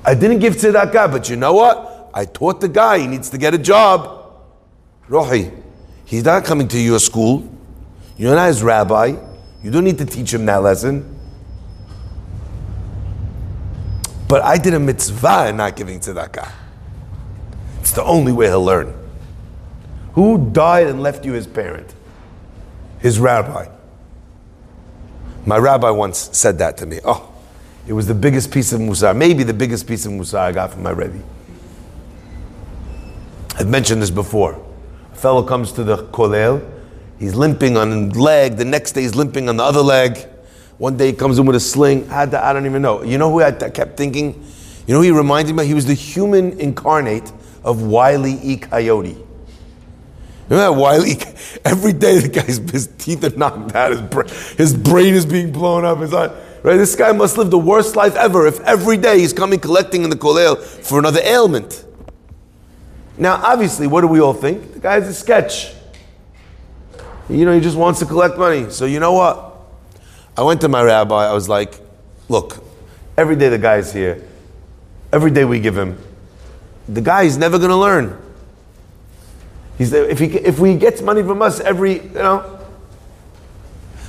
I 0.05 0.15
didn't 0.15 0.41
give 0.41 0.57
tzedakah, 0.57 1.13
but 1.13 1.31
you 1.31 1.37
know 1.37 1.55
what? 1.55 2.11
I 2.13 2.25
taught 2.25 2.61
the 2.61 2.69
guy, 2.69 2.99
he 2.99 3.07
needs 3.07 3.31
to 3.31 3.39
get 3.39 3.55
a 3.55 3.59
job. 3.59 4.35
Rohi, 5.09 5.63
he's 6.05 6.25
not 6.25 6.45
coming 6.45 6.69
to 6.69 6.79
your 6.79 6.99
school. 6.99 7.49
You're 8.17 8.35
not 8.35 8.49
his 8.49 8.63
rabbi. 8.63 9.17
You 9.63 9.71
don't 9.71 9.85
need 9.85 9.99
to 9.99 10.05
teach 10.05 10.35
him 10.35 10.45
that 10.47 10.63
lesson. 10.63 11.19
But 14.33 14.45
I 14.45 14.57
did 14.57 14.73
a 14.73 14.81
mitzvah 14.81 15.49
in 15.49 15.59
not 15.59 15.77
giving 15.77 16.01
tzedakah. 16.01 16.51
It's 17.81 17.91
the 17.93 18.03
only 18.03 18.33
way 18.33 18.47
he'll 18.47 18.65
learn. 18.65 18.95
Who 20.15 20.51
died 20.53 20.87
and 20.87 21.03
left 21.03 21.27
you 21.27 21.35
his 21.35 21.47
parent? 21.47 21.93
His 22.99 23.19
rabbi. 23.19 23.69
My 25.45 25.59
rabbi 25.59 25.91
once 25.91 26.31
said 26.33 26.57
that 26.61 26.79
to 26.79 26.87
me. 26.87 27.01
Oh, 27.05 27.31
it 27.87 27.93
was 27.93 28.07
the 28.07 28.15
biggest 28.15 28.51
piece 28.51 28.73
of 28.73 28.81
musar, 28.81 29.15
maybe 29.15 29.43
the 29.43 29.53
biggest 29.53 29.87
piece 29.87 30.07
of 30.07 30.13
musar 30.13 30.39
I 30.39 30.53
got 30.53 30.73
from 30.73 30.83
my 30.83 30.93
Rebbe. 30.93 31.23
I've 33.59 33.69
mentioned 33.69 34.01
this 34.01 34.11
before. 34.11 34.65
A 35.13 35.15
fellow 35.15 35.43
comes 35.43 35.73
to 35.73 35.85
the 35.85 36.07
kolel, 36.07 36.67
he's 37.19 37.35
limping 37.35 37.77
on 37.77 37.91
one 37.91 38.11
leg, 38.13 38.57
the 38.57 38.65
next 38.65 38.93
day 38.93 39.03
he's 39.03 39.15
limping 39.15 39.51
on 39.51 39.59
the 39.59 39.63
other 39.63 39.83
leg. 39.83 40.27
One 40.83 40.97
day 40.97 41.07
he 41.07 41.13
comes 41.13 41.39
in 41.39 41.47
with 41.47 41.55
a 41.55 41.61
sling. 41.61 42.11
I, 42.11 42.23
I 42.23 42.53
don't 42.53 42.67
even 42.67 42.83
know. 42.83 43.05
You 43.05 43.17
know 43.17 43.31
who 43.31 43.41
I, 43.41 43.53
kept 43.53 43.97
thinking? 43.97 44.45
You 44.85 44.95
know 44.95 45.01
he 45.01 45.13
reminded 45.13 45.55
me? 45.55 45.65
He 45.65 45.75
was 45.75 45.87
the 45.87 45.95
human 45.95 46.59
incarnate 46.59 47.31
of 47.63 47.83
Wile 47.83 48.27
E. 48.27 48.57
Coyote. 48.57 49.17
Remember 50.49 50.73
that 50.73 50.73
Wiley? 50.73 51.19
Every 51.65 51.93
day 51.93 52.19
the 52.19 52.27
guy's 52.27 52.59
his 52.59 52.89
teeth 52.99 53.23
are 53.23 53.31
knocked 53.39 53.77
out, 53.77 53.93
his, 53.93 54.01
bra- 54.01 54.27
his 54.59 54.75
brain 54.75 55.15
is 55.15 55.25
being 55.25 55.53
blown 55.53 55.85
up. 55.85 55.99
His 55.99 56.13
eye, 56.13 56.35
right? 56.65 56.77
This 56.77 56.97
guy 56.97 57.13
must 57.13 57.39
live 57.39 57.53
the 57.53 57.59
worst 57.59 57.95
life 57.95 58.17
ever 58.17 58.49
if 58.49 58.59
every 58.63 58.97
day 58.97 59.21
he's 59.21 59.33
coming 59.33 59.61
collecting 59.61 60.03
in 60.03 60.11
the 60.11 60.17
kolel 60.17 60.59
for 60.59 60.99
another 60.99 61.21
ailment. 61.23 61.85
Now, 63.17 63.37
obviously, 63.37 63.87
what 63.87 64.01
do 64.01 64.09
we 64.09 64.21
all 64.21 64.35
think? 64.35 64.73
The 64.73 64.81
guy's 64.81 65.07
a 65.07 65.15
sketch. 65.15 65.75
You 67.29 67.45
know, 67.45 67.55
he 67.55 67.61
just 67.61 67.77
wants 67.77 68.01
to 68.01 68.05
collect 68.05 68.37
money. 68.37 68.69
So, 68.71 68.85
you 68.87 68.99
know 68.99 69.13
what? 69.13 69.52
I 70.37 70.43
went 70.43 70.61
to 70.63 70.69
my 70.69 70.83
rabbi. 70.83 71.27
I 71.27 71.33
was 71.33 71.49
like, 71.49 71.79
look, 72.29 72.63
every 73.17 73.37
day 73.37 73.49
the 73.49 73.59
guy's 73.59 73.93
here. 73.93 74.27
Every 75.13 75.31
day 75.31 75.45
we 75.45 75.61
give 75.61 75.77
him. 75.77 75.99
The 76.89 77.01
guy 77.01 77.23
is 77.25 77.37
never 77.37 77.59
going 77.59 77.71
to 77.71 77.77
learn. 77.77 78.19
He's, 79.79 79.93
if, 79.93 80.19
he, 80.19 80.27
if 80.27 80.59
he 80.59 80.77
gets 80.77 81.03
money 81.03 81.23
from 81.23 81.43
us 81.43 81.61
every, 81.61 82.03
you 82.03 82.11
know. 82.11 82.61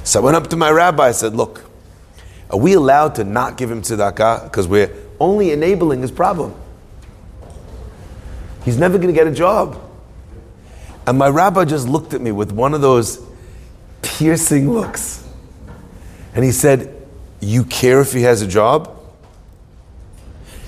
So 0.04 0.22
I 0.22 0.24
went 0.24 0.38
up 0.38 0.48
to 0.48 0.56
my 0.56 0.70
rabbi. 0.70 1.08
I 1.08 1.12
said, 1.12 1.36
look, 1.36 1.64
are 2.50 2.60
we 2.60 2.74
allowed 2.74 3.16
to 3.16 3.24
not 3.24 3.58
give 3.58 3.72
him 3.72 3.82
tzedakah? 3.82 4.44
Because 4.44 4.68
we're 4.68 4.96
only 5.20 5.52
enabling 5.52 6.02
his 6.02 6.12
problem. 6.12 6.56
He's 8.64 8.78
never 8.78 8.98
going 8.98 9.08
to 9.08 9.14
get 9.14 9.28
a 9.28 9.32
job. 9.32 9.80
And 11.06 11.18
my 11.18 11.28
rabbi 11.28 11.66
just 11.66 11.88
looked 11.88 12.14
at 12.14 12.22
me 12.22 12.32
with 12.32 12.52
one 12.52 12.74
of 12.74 12.82
those 12.82 13.26
piercing 14.02 14.72
looks. 14.72 15.23
And 16.36 16.44
he 16.44 16.52
said, 16.52 16.94
You 17.40 17.64
care 17.64 18.02
if 18.02 18.14
he 18.14 18.24
has 18.24 18.42
a 18.42 18.48
job? 18.48 19.00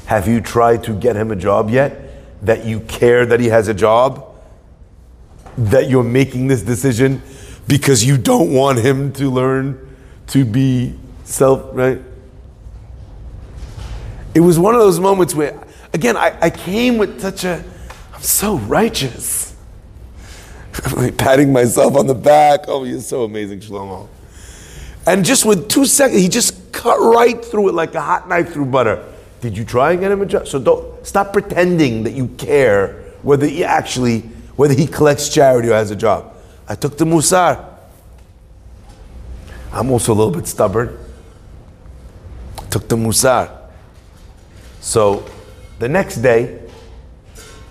Have 0.06 0.28
you 0.28 0.40
tried 0.40 0.84
to 0.84 0.94
get 0.94 1.16
him 1.16 1.32
a 1.32 1.36
job 1.36 1.70
yet? 1.70 2.02
That 2.46 2.66
you 2.66 2.82
care 2.82 3.26
that 3.26 3.40
he 3.40 3.48
has 3.48 3.68
a 3.68 3.74
job? 3.74 4.36
That 5.58 5.90
you're 5.90 6.04
making 6.04 6.48
this 6.48 6.62
decision 6.62 7.22
because 7.68 8.06
you 8.06 8.18
don't 8.18 8.54
want 8.54 8.80
him 8.80 9.12
to 9.14 9.30
learn 9.30 9.96
to 10.28 10.46
be 10.46 10.96
self, 11.24 11.70
right? 11.74 12.02
It 14.34 14.42
was 14.42 14.60
one 14.60 14.76
of 14.76 14.82
those 14.82 15.00
moments 15.00 15.34
where, 15.34 15.60
again, 15.94 16.18
I, 16.18 16.38
I 16.42 16.50
came 16.50 16.98
with 16.98 17.22
such 17.22 17.44
a, 17.46 17.64
I'm 18.14 18.22
so 18.22 18.58
righteous. 18.60 19.56
like 20.96 21.18
patting 21.18 21.54
myself 21.54 21.96
on 21.96 22.06
the 22.06 22.16
back. 22.16 22.66
Oh, 22.68 22.84
you're 22.84 23.00
so 23.00 23.24
amazing, 23.24 23.62
Shlomo. 23.62 24.10
And 25.08 25.24
just 25.24 25.46
with 25.46 25.70
two 25.70 25.86
seconds, 25.86 26.22
he 26.22 26.30
just 26.30 26.72
cut 26.72 26.98
right 27.00 27.44
through 27.44 27.70
it 27.70 27.74
like 27.74 27.94
a 27.96 28.02
hot 28.02 28.28
knife 28.28 28.54
through 28.54 28.66
butter. 28.66 29.06
Did 29.42 29.58
you 29.58 29.64
try 29.64 29.92
and 29.92 30.00
get 30.00 30.12
him 30.12 30.22
a 30.22 30.26
job? 30.26 30.48
So 30.48 30.60
don't 30.60 31.06
stop 31.06 31.32
pretending 31.32 32.04
that 32.04 32.14
you 32.14 32.28
care 32.30 33.04
whether 33.22 33.46
he 33.46 33.64
actually 33.64 34.22
whether 34.56 34.74
he 34.74 34.88
collects 34.88 35.30
charity 35.30 35.70
or 35.70 35.74
has 35.74 35.92
a 35.92 35.96
job. 35.96 36.34
I 36.68 36.76
took 36.76 36.98
the 36.98 37.06
musar. 37.06 37.64
I'm 39.72 39.92
also 39.92 40.14
a 40.14 40.16
little 40.16 40.32
bit 40.32 40.48
stubborn. 40.48 40.98
Took 42.70 42.88
the 42.88 42.96
musar. 42.96 43.52
So 44.80 45.26
the 45.80 45.90
next 45.90 46.18
day, 46.18 46.62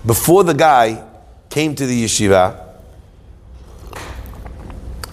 before 0.04 0.44
the 0.44 0.52
guy 0.52 1.02
came 1.48 1.74
to 1.74 1.86
the 1.86 2.04
yeshiva 2.04 2.63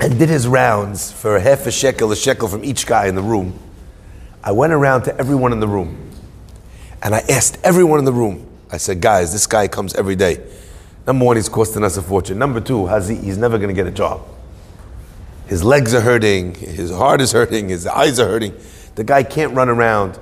and 0.01 0.17
did 0.19 0.29
his 0.29 0.47
rounds 0.47 1.11
for 1.11 1.39
half 1.39 1.65
a 1.67 1.71
shekel, 1.71 2.11
a 2.11 2.15
shekel 2.15 2.47
from 2.47 2.65
each 2.65 2.85
guy 2.85 3.07
in 3.07 3.15
the 3.15 3.21
room, 3.21 3.57
I 4.43 4.51
went 4.51 4.73
around 4.73 5.03
to 5.03 5.17
everyone 5.17 5.53
in 5.53 5.59
the 5.59 5.67
room 5.67 6.11
and 7.03 7.15
I 7.15 7.19
asked 7.29 7.57
everyone 7.63 7.99
in 7.99 8.05
the 8.05 8.13
room, 8.13 8.47
I 8.71 8.77
said, 8.77 9.01
guys, 9.01 9.31
this 9.31 9.47
guy 9.47 9.67
comes 9.67 9.93
every 9.95 10.15
day. 10.15 10.43
Number 11.07 11.25
one, 11.25 11.35
he's 11.35 11.49
costing 11.49 11.83
us 11.83 11.97
a 11.97 12.01
fortune. 12.01 12.37
Number 12.37 12.59
two, 12.59 12.87
he, 12.87 13.15
he's 13.15 13.37
never 13.37 13.57
going 13.57 13.69
to 13.69 13.73
get 13.73 13.87
a 13.87 13.91
job. 13.91 14.21
His 15.47 15.63
legs 15.63 15.93
are 15.93 16.01
hurting, 16.01 16.55
his 16.55 16.91
heart 16.91 17.21
is 17.21 17.31
hurting, 17.31 17.69
his 17.69 17.85
eyes 17.87 18.19
are 18.19 18.27
hurting. 18.27 18.53
The 18.95 19.03
guy 19.03 19.23
can't 19.23 19.53
run 19.53 19.69
around, 19.69 20.19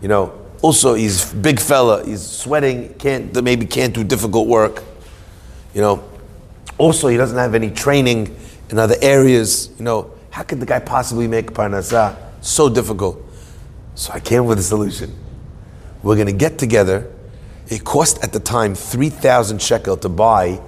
you 0.00 0.08
know, 0.08 0.48
also, 0.60 0.94
he's 0.94 1.32
big 1.32 1.60
fella. 1.60 2.04
He's 2.04 2.22
sweating. 2.22 2.94
Can't 2.94 3.42
maybe 3.42 3.64
can't 3.64 3.94
do 3.94 4.02
difficult 4.02 4.48
work. 4.48 4.82
You 5.74 5.80
know. 5.80 6.08
Also, 6.78 7.08
he 7.08 7.16
doesn't 7.16 7.38
have 7.38 7.54
any 7.54 7.70
training 7.70 8.36
in 8.70 8.78
other 8.78 8.96
areas. 9.00 9.70
You 9.78 9.84
know, 9.84 10.10
how 10.30 10.42
could 10.42 10.60
the 10.60 10.66
guy 10.66 10.78
possibly 10.78 11.26
make 11.26 11.52
parnasah? 11.52 12.16
So 12.40 12.68
difficult. 12.68 13.22
So 13.94 14.12
I 14.12 14.20
came 14.20 14.46
with 14.46 14.58
a 14.58 14.62
solution. 14.62 15.16
we're 16.02 16.14
going 16.14 16.28
to 16.28 16.32
get 16.32 16.58
together. 16.58 17.10
It 17.68 17.84
cost 17.84 18.22
at 18.22 18.32
the 18.32 18.40
time 18.40 18.74
3,000 18.74 19.60
shekel 19.60 19.96
to 19.98 20.08
buy 20.08 20.60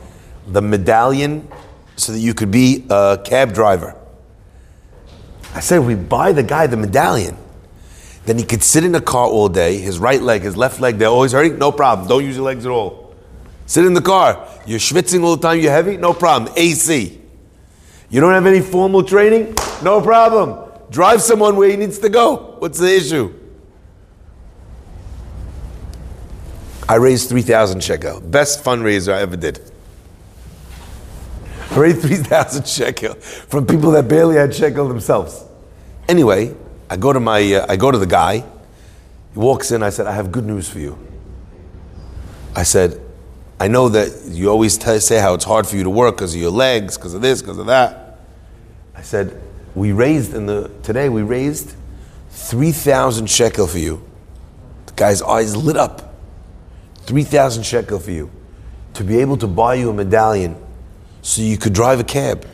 the 0.46 0.60
medallion 0.60 1.48
so 1.96 2.12
that 2.12 2.18
you 2.18 2.34
could 2.34 2.50
be 2.50 2.86
a 2.90 3.20
cab 3.24 3.54
driver. 3.54 3.96
I 5.54 5.60
said, 5.60 5.78
we 5.78 5.94
buy 5.94 6.32
the 6.32 6.42
guy 6.42 6.66
the 6.66 6.76
medallion. 6.76 7.36
Then 8.26 8.38
he 8.38 8.44
could 8.44 8.62
sit 8.62 8.84
in 8.84 8.92
the 8.92 9.00
car 9.00 9.26
all 9.26 9.48
day, 9.48 9.78
his 9.78 9.98
right 9.98 10.20
leg, 10.20 10.42
his 10.42 10.56
left 10.56 10.80
leg, 10.80 10.98
they're 10.98 11.08
always 11.08 11.32
hurting, 11.32 11.58
no 11.58 11.72
problem. 11.72 12.06
Don't 12.06 12.24
use 12.24 12.36
your 12.36 12.44
legs 12.44 12.66
at 12.66 12.70
all. 12.70 13.14
Sit 13.66 13.84
in 13.84 13.94
the 13.94 14.02
car. 14.02 14.46
You're 14.66 14.78
schwitzing 14.78 15.24
all 15.24 15.36
the 15.36 15.48
time, 15.48 15.60
you're 15.60 15.72
heavy, 15.72 15.96
no 15.96 16.12
problem. 16.12 16.52
AC. 16.56 17.19
You 18.10 18.20
don't 18.20 18.32
have 18.32 18.46
any 18.46 18.60
formal 18.60 19.04
training, 19.04 19.54
no 19.82 20.00
problem. 20.00 20.68
Drive 20.90 21.22
someone 21.22 21.56
where 21.56 21.70
he 21.70 21.76
needs 21.76 21.98
to 22.00 22.08
go. 22.08 22.56
What's 22.58 22.78
the 22.78 22.92
issue? 22.94 23.32
I 26.88 26.96
raised 26.96 27.28
3,000 27.28 27.84
shekel. 27.84 28.20
Best 28.20 28.64
fundraiser 28.64 29.12
I 29.12 29.20
ever 29.20 29.36
did. 29.36 29.60
I 31.70 31.78
raised 31.78 32.02
3,000 32.02 32.66
shekel 32.66 33.14
from 33.14 33.64
people 33.64 33.92
that 33.92 34.08
barely 34.08 34.34
had 34.34 34.52
shekel 34.52 34.88
themselves. 34.88 35.44
Anyway, 36.08 36.56
I 36.90 36.96
go 36.96 37.12
to 37.12 37.20
my, 37.20 37.40
uh, 37.54 37.66
I 37.68 37.76
go 37.76 37.92
to 37.92 37.98
the 37.98 38.06
guy. 38.06 38.38
He 38.38 39.38
walks 39.38 39.70
in. 39.70 39.84
I 39.84 39.90
said, 39.90 40.08
I 40.08 40.12
have 40.12 40.32
good 40.32 40.44
news 40.44 40.68
for 40.68 40.80
you. 40.80 40.98
I 42.56 42.64
said, 42.64 43.00
I 43.60 43.68
know 43.68 43.90
that 43.90 44.24
you 44.26 44.48
always 44.48 44.78
t- 44.78 44.98
say 45.00 45.20
how 45.20 45.34
it's 45.34 45.44
hard 45.44 45.66
for 45.66 45.76
you 45.76 45.84
to 45.84 45.90
work 45.90 46.16
because 46.16 46.34
of 46.34 46.40
your 46.40 46.50
legs, 46.50 46.96
because 46.96 47.12
of 47.12 47.20
this, 47.20 47.42
because 47.42 47.58
of 47.58 47.66
that. 47.66 48.18
I 48.94 49.02
said, 49.02 49.38
we 49.74 49.92
raised 49.92 50.32
in 50.32 50.46
the 50.46 50.70
today 50.82 51.10
we 51.10 51.20
raised 51.20 51.74
three 52.30 52.72
thousand 52.72 53.28
shekel 53.28 53.66
for 53.66 53.78
you. 53.78 54.02
The 54.86 54.94
guy's 54.94 55.20
eyes 55.20 55.54
lit 55.54 55.76
up. 55.76 56.14
Three 57.02 57.22
thousand 57.22 57.64
shekel 57.64 57.98
for 57.98 58.10
you 58.10 58.30
to 58.94 59.04
be 59.04 59.18
able 59.18 59.36
to 59.36 59.46
buy 59.46 59.74
you 59.74 59.90
a 59.90 59.92
medallion 59.92 60.56
so 61.20 61.42
you 61.42 61.58
could 61.58 61.74
drive 61.74 62.00
a 62.00 62.04
cab. 62.04 62.46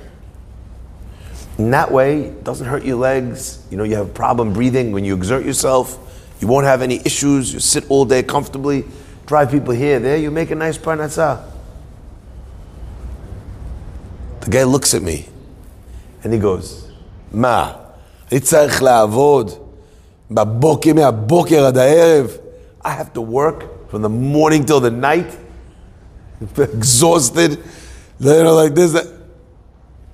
In 1.57 1.71
that 1.71 1.91
way, 1.91 2.25
it 2.25 2.45
doesn't 2.45 2.67
hurt 2.67 2.85
your 2.85 2.97
legs. 2.97 3.65
You 3.71 3.77
know, 3.77 3.85
you 3.85 3.95
have 3.95 4.09
a 4.09 4.13
problem 4.13 4.53
breathing 4.53 4.91
when 4.91 5.05
you 5.05 5.15
exert 5.15 5.47
yourself. 5.47 6.03
You 6.41 6.49
won't 6.49 6.67
have 6.67 6.83
any 6.83 7.01
issues. 7.05 7.55
You 7.55 7.61
sit 7.61 7.89
all 7.89 8.05
day 8.05 8.23
comfortably, 8.25 8.85
drive 9.26 9.52
people 9.52 9.74
here, 9.74 10.00
there. 10.00 10.18
You 10.18 10.32
make 10.32 10.52
a 10.52 10.56
nice 10.56 10.78
parnassah. 10.78 11.44
The 14.42 14.50
guy 14.50 14.64
looks 14.64 14.94
at 14.94 15.02
me 15.02 15.28
and 16.24 16.34
he 16.34 16.40
goes, 16.40 16.86
מה, 17.32 17.74
אני 18.32 18.40
צריך 18.40 18.84
לעבוד 18.84 19.52
בבוקר, 20.32 20.94
מהבוקר 20.94 21.66
עד 21.66 21.78
הערב? 21.78 22.38
I 22.84 22.90
have 22.90 23.14
to 23.14 23.22
work 23.22 23.90
from 23.90 24.02
the 24.02 24.10
morning 24.10 24.66
till 24.66 24.80
the 24.80 24.90
night, 24.90 25.38
exhausted, 26.58 27.60
you 28.20 28.44
know, 28.44 28.56
like 28.56 28.74
this. 28.74 28.94
That. 28.94 29.08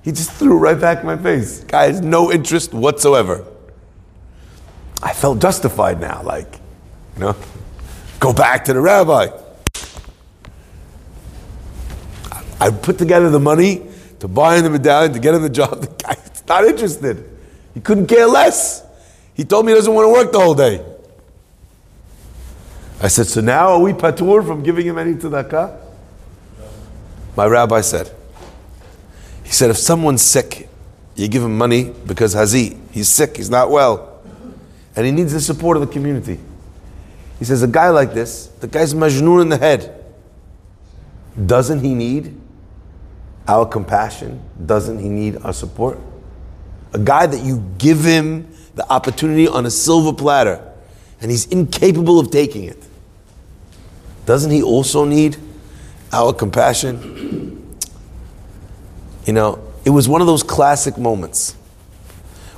He 0.02 0.12
just 0.12 0.32
threw 0.32 0.58
right 0.58 0.78
back 0.78 1.00
in 1.00 1.06
my 1.06 1.16
face. 1.16 1.64
Guy 1.64 1.86
has 1.86 2.00
no 2.00 2.30
interest 2.30 2.74
whatsoever. 2.74 3.44
I 5.02 5.12
felt 5.12 5.38
justified 5.38 6.00
now, 6.00 6.22
like, 6.22 6.58
you 7.16 7.22
know, 7.22 7.36
go 8.23 8.31
back 8.31 8.63
to 8.63 8.73
the 8.73 8.79
rabbi. 8.79 9.27
I 12.61 12.71
put 12.71 12.97
together 12.97 13.29
the 13.29 13.39
money 13.39 13.85
to 14.21 14.29
buy 14.29 14.55
him 14.55 14.63
the 14.63 14.69
medallion, 14.69 15.11
to 15.11 15.19
get 15.19 15.35
him 15.35 15.41
the 15.41 15.49
job. 15.49 15.81
The 15.81 15.87
guy's 15.87 16.43
not 16.47 16.63
interested. 16.63 17.29
He 17.73 17.81
couldn't 17.81 18.07
care 18.07 18.25
less. 18.25 18.85
He 19.33 19.43
told 19.43 19.65
me 19.65 19.73
he 19.73 19.75
doesn't 19.75 19.93
want 19.93 20.05
to 20.05 20.09
work 20.09 20.31
the 20.31 20.39
whole 20.39 20.53
day. 20.53 20.85
I 23.01 23.09
said, 23.09 23.27
so 23.27 23.41
now 23.41 23.73
are 23.73 23.79
we 23.81 23.91
patur 23.91 24.45
from 24.47 24.63
giving 24.63 24.85
him 24.85 24.97
any 24.97 25.15
tzedakah? 25.15 25.77
My 27.35 27.45
rabbi 27.45 27.81
said, 27.81 28.09
he 29.43 29.51
said, 29.51 29.69
if 29.69 29.77
someone's 29.77 30.21
sick, 30.21 30.69
you 31.15 31.27
give 31.27 31.43
him 31.43 31.57
money 31.57 31.93
because 32.05 32.33
hazi, 32.33 32.77
he's 32.91 33.09
sick, 33.09 33.35
he's 33.35 33.49
not 33.49 33.69
well, 33.69 34.21
and 34.95 35.05
he 35.05 35.11
needs 35.11 35.33
the 35.33 35.41
support 35.41 35.75
of 35.75 35.85
the 35.85 35.91
community. 35.91 36.39
He 37.39 37.45
says, 37.45 37.63
a 37.63 37.67
guy 37.67 37.89
like 37.89 38.13
this, 38.13 38.47
the 38.61 38.67
guy's 38.67 38.93
majnun 38.93 39.41
in 39.41 39.49
the 39.49 39.57
head. 39.57 40.03
Doesn't 41.45 41.79
he 41.79 41.93
need 41.93 42.39
our 43.47 43.65
compassion? 43.65 44.41
Doesn't 44.65 44.99
he 44.99 45.09
need 45.09 45.37
our 45.37 45.53
support? 45.53 45.99
A 46.93 46.99
guy 46.99 47.25
that 47.25 47.43
you 47.43 47.63
give 47.77 48.03
him 48.03 48.47
the 48.75 48.89
opportunity 48.91 49.47
on 49.47 49.65
a 49.65 49.71
silver 49.71 50.13
platter 50.13 50.71
and 51.21 51.31
he's 51.31 51.45
incapable 51.47 52.19
of 52.19 52.31
taking 52.31 52.65
it. 52.65 52.81
Doesn't 54.25 54.51
he 54.51 54.61
also 54.61 55.05
need 55.05 55.37
our 56.11 56.33
compassion? 56.33 57.77
You 59.25 59.33
know, 59.33 59.63
it 59.85 59.89
was 59.89 60.07
one 60.07 60.21
of 60.21 60.27
those 60.27 60.43
classic 60.43 60.97
moments 60.97 61.53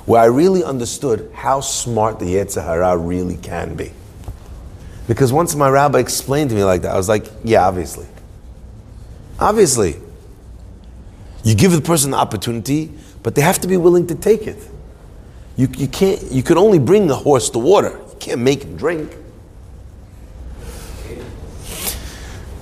where 0.04 0.20
I 0.20 0.26
really 0.26 0.62
understood 0.62 1.30
how 1.34 1.60
smart 1.60 2.18
the 2.18 2.26
Yetzer 2.26 2.62
Hara 2.64 2.96
really 2.96 3.36
can 3.36 3.74
be. 3.74 3.92
Because 5.06 5.32
once 5.32 5.54
my 5.54 5.68
rabbi 5.68 5.98
explained 5.98 6.50
to 6.50 6.56
me 6.56 6.64
like 6.64 6.82
that, 6.82 6.92
I 6.92 6.96
was 6.96 7.08
like, 7.08 7.26
yeah, 7.44 7.66
obviously. 7.66 8.06
Obviously. 9.38 9.96
You 11.44 11.54
give 11.54 11.72
the 11.72 11.80
person 11.80 12.10
the 12.10 12.16
opportunity, 12.16 12.92
but 13.22 13.34
they 13.34 13.42
have 13.42 13.60
to 13.60 13.68
be 13.68 13.76
willing 13.76 14.06
to 14.08 14.14
take 14.14 14.46
it. 14.46 14.58
You, 15.56 15.68
you 15.76 15.86
can't, 15.86 16.20
you 16.32 16.42
can 16.42 16.58
only 16.58 16.78
bring 16.78 17.06
the 17.06 17.14
horse 17.14 17.50
to 17.50 17.58
water. 17.58 17.90
You 17.90 18.16
can't 18.18 18.40
make 18.40 18.64
him 18.64 18.76
drink. 18.76 19.16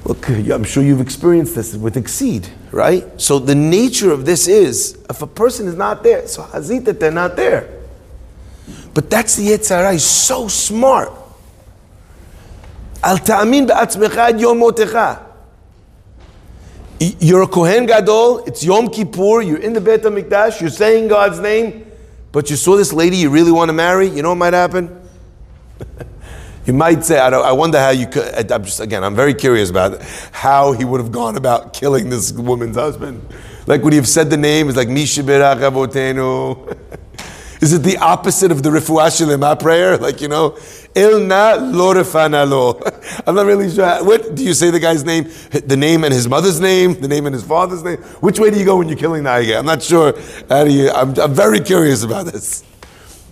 Look, 0.04 0.28
I'm 0.28 0.64
sure 0.64 0.82
you've 0.82 1.00
experienced 1.00 1.54
this 1.54 1.74
with 1.74 1.96
Exceed, 1.96 2.46
right? 2.72 3.04
So 3.18 3.38
the 3.38 3.54
nature 3.54 4.12
of 4.12 4.26
this 4.26 4.46
is, 4.46 5.02
if 5.08 5.22
a 5.22 5.26
person 5.26 5.66
is 5.66 5.76
not 5.76 6.02
there, 6.02 6.28
so 6.28 6.42
hazit 6.42 6.84
that 6.84 7.00
they're 7.00 7.10
not 7.10 7.36
there. 7.36 7.70
But 8.92 9.08
that's 9.08 9.36
the 9.36 9.48
Yetzer 9.48 9.76
Hara. 9.76 9.92
He's 9.92 10.04
so 10.04 10.46
smart. 10.46 11.10
Al 13.04 13.18
ta'amin 13.18 13.66
ba'atzmecha 13.66 14.30
ad 14.30 14.40
yom 14.40 14.58
motecha. 14.58 15.20
You're 17.20 17.42
a 17.42 17.46
Kohen 17.46 17.84
Gadol, 17.84 18.44
it's 18.46 18.64
Yom 18.64 18.88
Kippur, 18.88 19.42
you're 19.42 19.58
in 19.58 19.74
the 19.74 19.80
Beit 19.80 20.02
HaMikdash, 20.02 20.60
you're 20.62 20.70
saying 20.70 21.08
God's 21.08 21.38
name, 21.38 21.84
but 22.32 22.48
you 22.48 22.56
saw 22.56 22.76
this 22.76 22.94
lady 22.94 23.18
you 23.18 23.28
really 23.28 23.52
want 23.52 23.68
to 23.68 23.74
marry, 23.74 24.08
you 24.08 24.22
know 24.22 24.30
what 24.30 24.36
might 24.36 24.54
happen? 24.54 25.02
you 26.66 26.72
might 26.72 27.04
say, 27.04 27.18
I, 27.18 27.28
I, 27.28 27.52
wonder 27.52 27.78
how 27.78 27.90
you 27.90 28.06
could, 28.06 28.50
I'm 28.50 28.64
just, 28.64 28.80
again, 28.80 29.04
I'm 29.04 29.14
very 29.14 29.34
curious 29.34 29.68
about 29.68 30.00
how 30.32 30.72
he 30.72 30.86
would 30.86 31.00
have 31.00 31.12
gone 31.12 31.36
about 31.36 31.74
killing 31.74 32.08
this 32.08 32.32
woman's 32.32 32.76
husband. 32.76 33.20
Like, 33.66 33.82
would 33.82 33.92
he 33.92 33.98
have 33.98 34.08
said 34.08 34.30
the 34.30 34.38
name? 34.38 34.68
It's 34.68 34.76
like, 34.76 34.88
Mishibirach 34.88 35.58
Avotenu. 35.58 36.78
Is 37.64 37.72
it 37.72 37.82
the 37.82 37.96
opposite 37.96 38.52
of 38.52 38.62
the 38.62 38.68
Refuah 38.68 39.08
Shlema 39.08 39.58
prayer? 39.58 39.96
Like, 40.04 40.20
you 40.20 40.28
know, 40.28 40.50
Ilna 40.94 41.72
Lorefana 41.72 42.46
lo. 42.46 42.78
I'm 43.26 43.34
not 43.34 43.46
really 43.46 43.70
sure. 43.70 44.04
What 44.04 44.34
do 44.34 44.44
you 44.44 44.52
say 44.52 44.68
the 44.70 44.78
guy's 44.78 45.02
name? 45.02 45.30
The 45.50 45.74
name 45.74 46.04
and 46.04 46.12
his 46.12 46.28
mother's 46.28 46.60
name? 46.60 47.00
The 47.00 47.08
name 47.08 47.24
and 47.24 47.34
his 47.34 47.42
father's 47.42 47.82
name? 47.82 47.96
Which 48.20 48.38
way 48.38 48.50
do 48.50 48.58
you 48.58 48.66
go 48.66 48.76
when 48.76 48.90
you're 48.90 48.98
killing 48.98 49.22
the? 49.22 49.56
I'm 49.56 49.64
not 49.64 49.82
sure. 49.82 50.12
How 50.50 50.64
do 50.64 50.70
you, 50.70 50.90
I'm, 50.90 51.18
I'm 51.18 51.32
very 51.32 51.60
curious 51.60 52.02
about 52.02 52.26
this. 52.26 52.64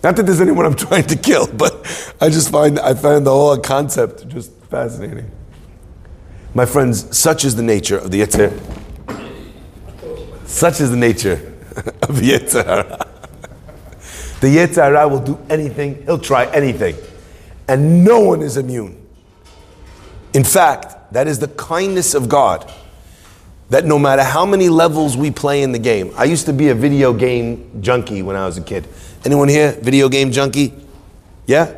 Not 0.02 0.16
that 0.16 0.22
there's 0.24 0.40
anyone 0.40 0.64
I'm 0.64 0.76
trying 0.88 1.04
to 1.08 1.16
kill, 1.16 1.46
but 1.46 1.74
I 2.18 2.30
just 2.30 2.50
find 2.50 2.78
I 2.78 2.94
find 2.94 3.26
the 3.26 3.32
whole 3.32 3.58
concept 3.58 4.26
just 4.28 4.50
fascinating. 4.70 5.30
My 6.54 6.64
friends, 6.64 7.14
such 7.14 7.44
is 7.44 7.54
the 7.54 7.62
nature 7.62 7.98
of 7.98 8.10
the 8.10 8.22
Yetzer. 8.22 8.50
Such 10.46 10.80
is 10.80 10.90
the 10.90 10.96
nature 10.96 11.54
of 12.00 12.18
the 12.18 12.30
Yetzer. 12.30 13.01
The 14.42 14.48
Yetzer 14.48 14.82
Hara 14.82 15.06
will 15.06 15.20
do 15.20 15.38
anything, 15.48 16.02
he'll 16.02 16.18
try 16.18 16.46
anything. 16.46 16.96
And 17.68 18.04
no 18.04 18.18
one 18.18 18.42
is 18.42 18.56
immune. 18.56 19.00
In 20.34 20.42
fact, 20.42 21.12
that 21.12 21.28
is 21.28 21.38
the 21.38 21.46
kindness 21.46 22.12
of 22.12 22.28
God. 22.28 22.68
That 23.70 23.84
no 23.84 24.00
matter 24.00 24.24
how 24.24 24.44
many 24.44 24.68
levels 24.68 25.16
we 25.16 25.30
play 25.30 25.62
in 25.62 25.70
the 25.70 25.78
game, 25.78 26.12
I 26.16 26.24
used 26.24 26.46
to 26.46 26.52
be 26.52 26.70
a 26.70 26.74
video 26.74 27.12
game 27.12 27.80
junkie 27.80 28.20
when 28.22 28.34
I 28.34 28.44
was 28.44 28.58
a 28.58 28.62
kid. 28.62 28.88
Anyone 29.24 29.46
here, 29.46 29.78
video 29.80 30.08
game 30.08 30.32
junkie? 30.32 30.74
Yeah? 31.46 31.72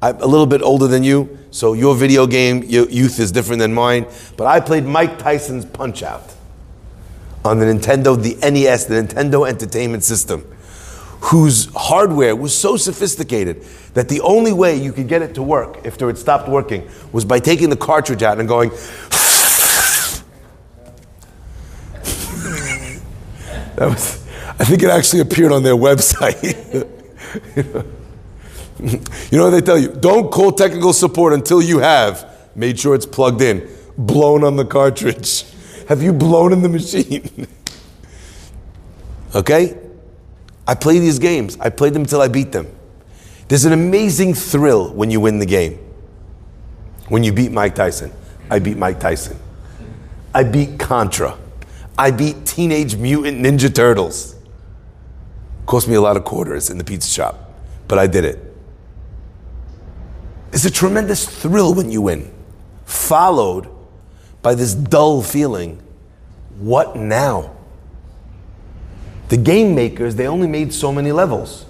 I'm 0.00 0.16
a 0.16 0.26
little 0.26 0.46
bit 0.46 0.62
older 0.62 0.86
than 0.86 1.04
you, 1.04 1.38
so 1.50 1.74
your 1.74 1.94
video 1.94 2.26
game 2.26 2.62
your 2.62 2.88
youth 2.88 3.20
is 3.20 3.30
different 3.30 3.60
than 3.60 3.74
mine. 3.74 4.06
But 4.38 4.46
I 4.46 4.60
played 4.60 4.86
Mike 4.86 5.18
Tyson's 5.18 5.66
Punch 5.66 6.02
Out 6.02 6.34
on 7.44 7.58
the 7.58 7.66
Nintendo, 7.66 8.16
the 8.20 8.34
NES, 8.50 8.86
the 8.86 8.94
Nintendo 8.94 9.46
Entertainment 9.46 10.04
System 10.04 10.50
whose 11.20 11.68
hardware 11.74 12.36
was 12.36 12.56
so 12.56 12.76
sophisticated 12.76 13.62
that 13.94 14.08
the 14.08 14.20
only 14.20 14.52
way 14.52 14.76
you 14.76 14.92
could 14.92 15.08
get 15.08 15.22
it 15.22 15.34
to 15.34 15.42
work 15.42 15.84
after 15.84 16.08
it 16.10 16.18
stopped 16.18 16.48
working 16.48 16.88
was 17.12 17.24
by 17.24 17.40
taking 17.40 17.70
the 17.70 17.76
cartridge 17.76 18.22
out 18.22 18.38
and 18.38 18.48
going. 18.48 18.70
that 23.74 23.88
was, 23.88 24.24
I 24.58 24.64
think 24.64 24.82
it 24.82 24.90
actually 24.90 25.20
appeared 25.20 25.52
on 25.52 25.62
their 25.62 25.76
website. 25.88 26.86
you 29.30 29.38
know 29.38 29.44
what 29.44 29.50
they 29.50 29.60
tell 29.60 29.78
you? 29.78 29.88
Don't 29.88 30.30
call 30.30 30.52
technical 30.52 30.92
support 30.92 31.32
until 31.32 31.60
you 31.60 31.80
have 31.80 32.32
made 32.54 32.78
sure 32.78 32.94
it's 32.94 33.06
plugged 33.06 33.42
in, 33.42 33.68
blown 33.96 34.44
on 34.44 34.56
the 34.56 34.64
cartridge. 34.64 35.44
Have 35.88 36.02
you 36.02 36.12
blown 36.12 36.52
in 36.52 36.62
the 36.62 36.68
machine? 36.68 37.46
okay? 39.34 39.87
I 40.68 40.74
play 40.74 40.98
these 40.98 41.18
games. 41.18 41.56
I 41.58 41.70
played 41.70 41.94
them 41.94 42.02
until 42.02 42.20
I 42.20 42.28
beat 42.28 42.52
them. 42.52 42.70
There's 43.48 43.64
an 43.64 43.72
amazing 43.72 44.34
thrill 44.34 44.90
when 44.92 45.10
you 45.10 45.18
win 45.18 45.38
the 45.38 45.46
game. 45.46 45.78
When 47.08 47.24
you 47.24 47.32
beat 47.32 47.50
Mike 47.50 47.74
Tyson. 47.74 48.12
I 48.50 48.58
beat 48.58 48.76
Mike 48.76 49.00
Tyson. 49.00 49.38
I 50.34 50.44
beat 50.44 50.78
Contra. 50.78 51.38
I 51.96 52.10
beat 52.10 52.44
Teenage 52.44 52.96
Mutant 52.96 53.40
Ninja 53.40 53.74
Turtles. 53.74 54.36
Cost 55.64 55.88
me 55.88 55.94
a 55.94 56.00
lot 56.02 56.18
of 56.18 56.24
quarters 56.24 56.68
in 56.68 56.76
the 56.76 56.84
pizza 56.84 57.08
shop, 57.08 57.50
but 57.88 57.98
I 57.98 58.06
did 58.06 58.24
it. 58.26 58.38
It's 60.52 60.66
a 60.66 60.70
tremendous 60.70 61.26
thrill 61.26 61.74
when 61.74 61.90
you 61.90 62.02
win, 62.02 62.30
followed 62.84 63.68
by 64.42 64.54
this 64.54 64.74
dull 64.74 65.22
feeling 65.22 65.82
what 66.58 66.94
now? 66.94 67.57
The 69.28 69.36
game 69.36 69.74
makers, 69.74 70.14
they 70.14 70.26
only 70.26 70.48
made 70.48 70.72
so 70.72 70.92
many 70.92 71.12
levels. 71.12 71.66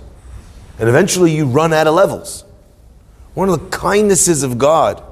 And 0.78 0.88
eventually 0.88 1.34
you 1.34 1.46
run 1.46 1.72
out 1.72 1.86
of 1.86 1.94
levels. 1.94 2.44
One 3.34 3.48
of 3.48 3.60
the 3.60 3.76
kindnesses 3.76 4.42
of 4.42 4.58
God 4.58 5.02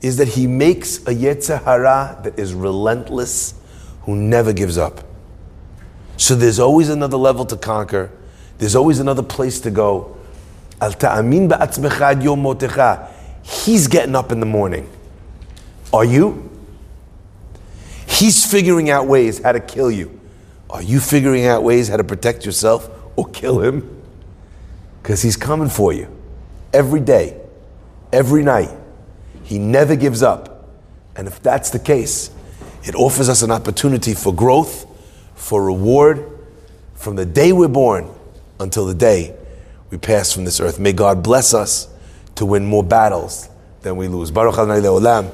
is 0.00 0.16
that 0.16 0.28
He 0.28 0.46
makes 0.46 0.98
a 0.98 1.14
Yetzer 1.14 1.62
Hara 1.62 2.20
that 2.24 2.38
is 2.38 2.54
relentless, 2.54 3.54
who 4.02 4.14
never 4.16 4.52
gives 4.52 4.78
up. 4.78 5.04
So 6.16 6.34
there's 6.34 6.58
always 6.58 6.88
another 6.88 7.16
level 7.16 7.44
to 7.46 7.56
conquer. 7.56 8.10
There's 8.58 8.74
always 8.76 9.00
another 9.00 9.22
place 9.22 9.60
to 9.60 9.70
go. 9.70 10.16
Al 10.80 10.92
ta'amin 10.92 11.48
ba'atzmecha. 11.48 13.10
He's 13.42 13.86
getting 13.86 14.14
up 14.14 14.32
in 14.32 14.40
the 14.40 14.46
morning. 14.46 14.88
Are 15.92 16.04
you? 16.04 16.50
He's 18.06 18.50
figuring 18.50 18.90
out 18.90 19.06
ways 19.06 19.42
how 19.42 19.52
to 19.52 19.60
kill 19.60 19.90
you. 19.90 20.15
Are 20.68 20.82
you 20.82 21.00
figuring 21.00 21.46
out 21.46 21.62
ways 21.62 21.88
how 21.88 21.96
to 21.96 22.04
protect 22.04 22.44
yourself 22.44 22.90
or 23.16 23.28
kill 23.28 23.60
him? 23.60 24.02
Because 25.02 25.22
he's 25.22 25.36
coming 25.36 25.68
for 25.68 25.92
you 25.92 26.08
every 26.72 27.00
day, 27.00 27.40
every 28.12 28.42
night. 28.42 28.70
He 29.44 29.58
never 29.58 29.94
gives 29.94 30.22
up. 30.22 30.68
And 31.14 31.28
if 31.28 31.40
that's 31.42 31.70
the 31.70 31.78
case, 31.78 32.30
it 32.84 32.94
offers 32.94 33.28
us 33.28 33.42
an 33.42 33.50
opportunity 33.50 34.14
for 34.14 34.34
growth, 34.34 34.86
for 35.34 35.64
reward, 35.64 36.28
from 36.94 37.16
the 37.16 37.24
day 37.24 37.52
we're 37.52 37.68
born 37.68 38.10
until 38.58 38.86
the 38.86 38.94
day 38.94 39.36
we 39.90 39.98
pass 39.98 40.32
from 40.32 40.44
this 40.44 40.60
earth. 40.60 40.78
May 40.78 40.92
God 40.92 41.22
bless 41.22 41.54
us 41.54 41.88
to 42.34 42.44
win 42.44 42.66
more 42.66 42.82
battles 42.82 43.48
than 43.82 43.96
we 43.96 44.08
lose. 44.08 44.30
Baruch 44.30 44.54
Adonai 44.54 44.80
Le'olam. 44.80 45.32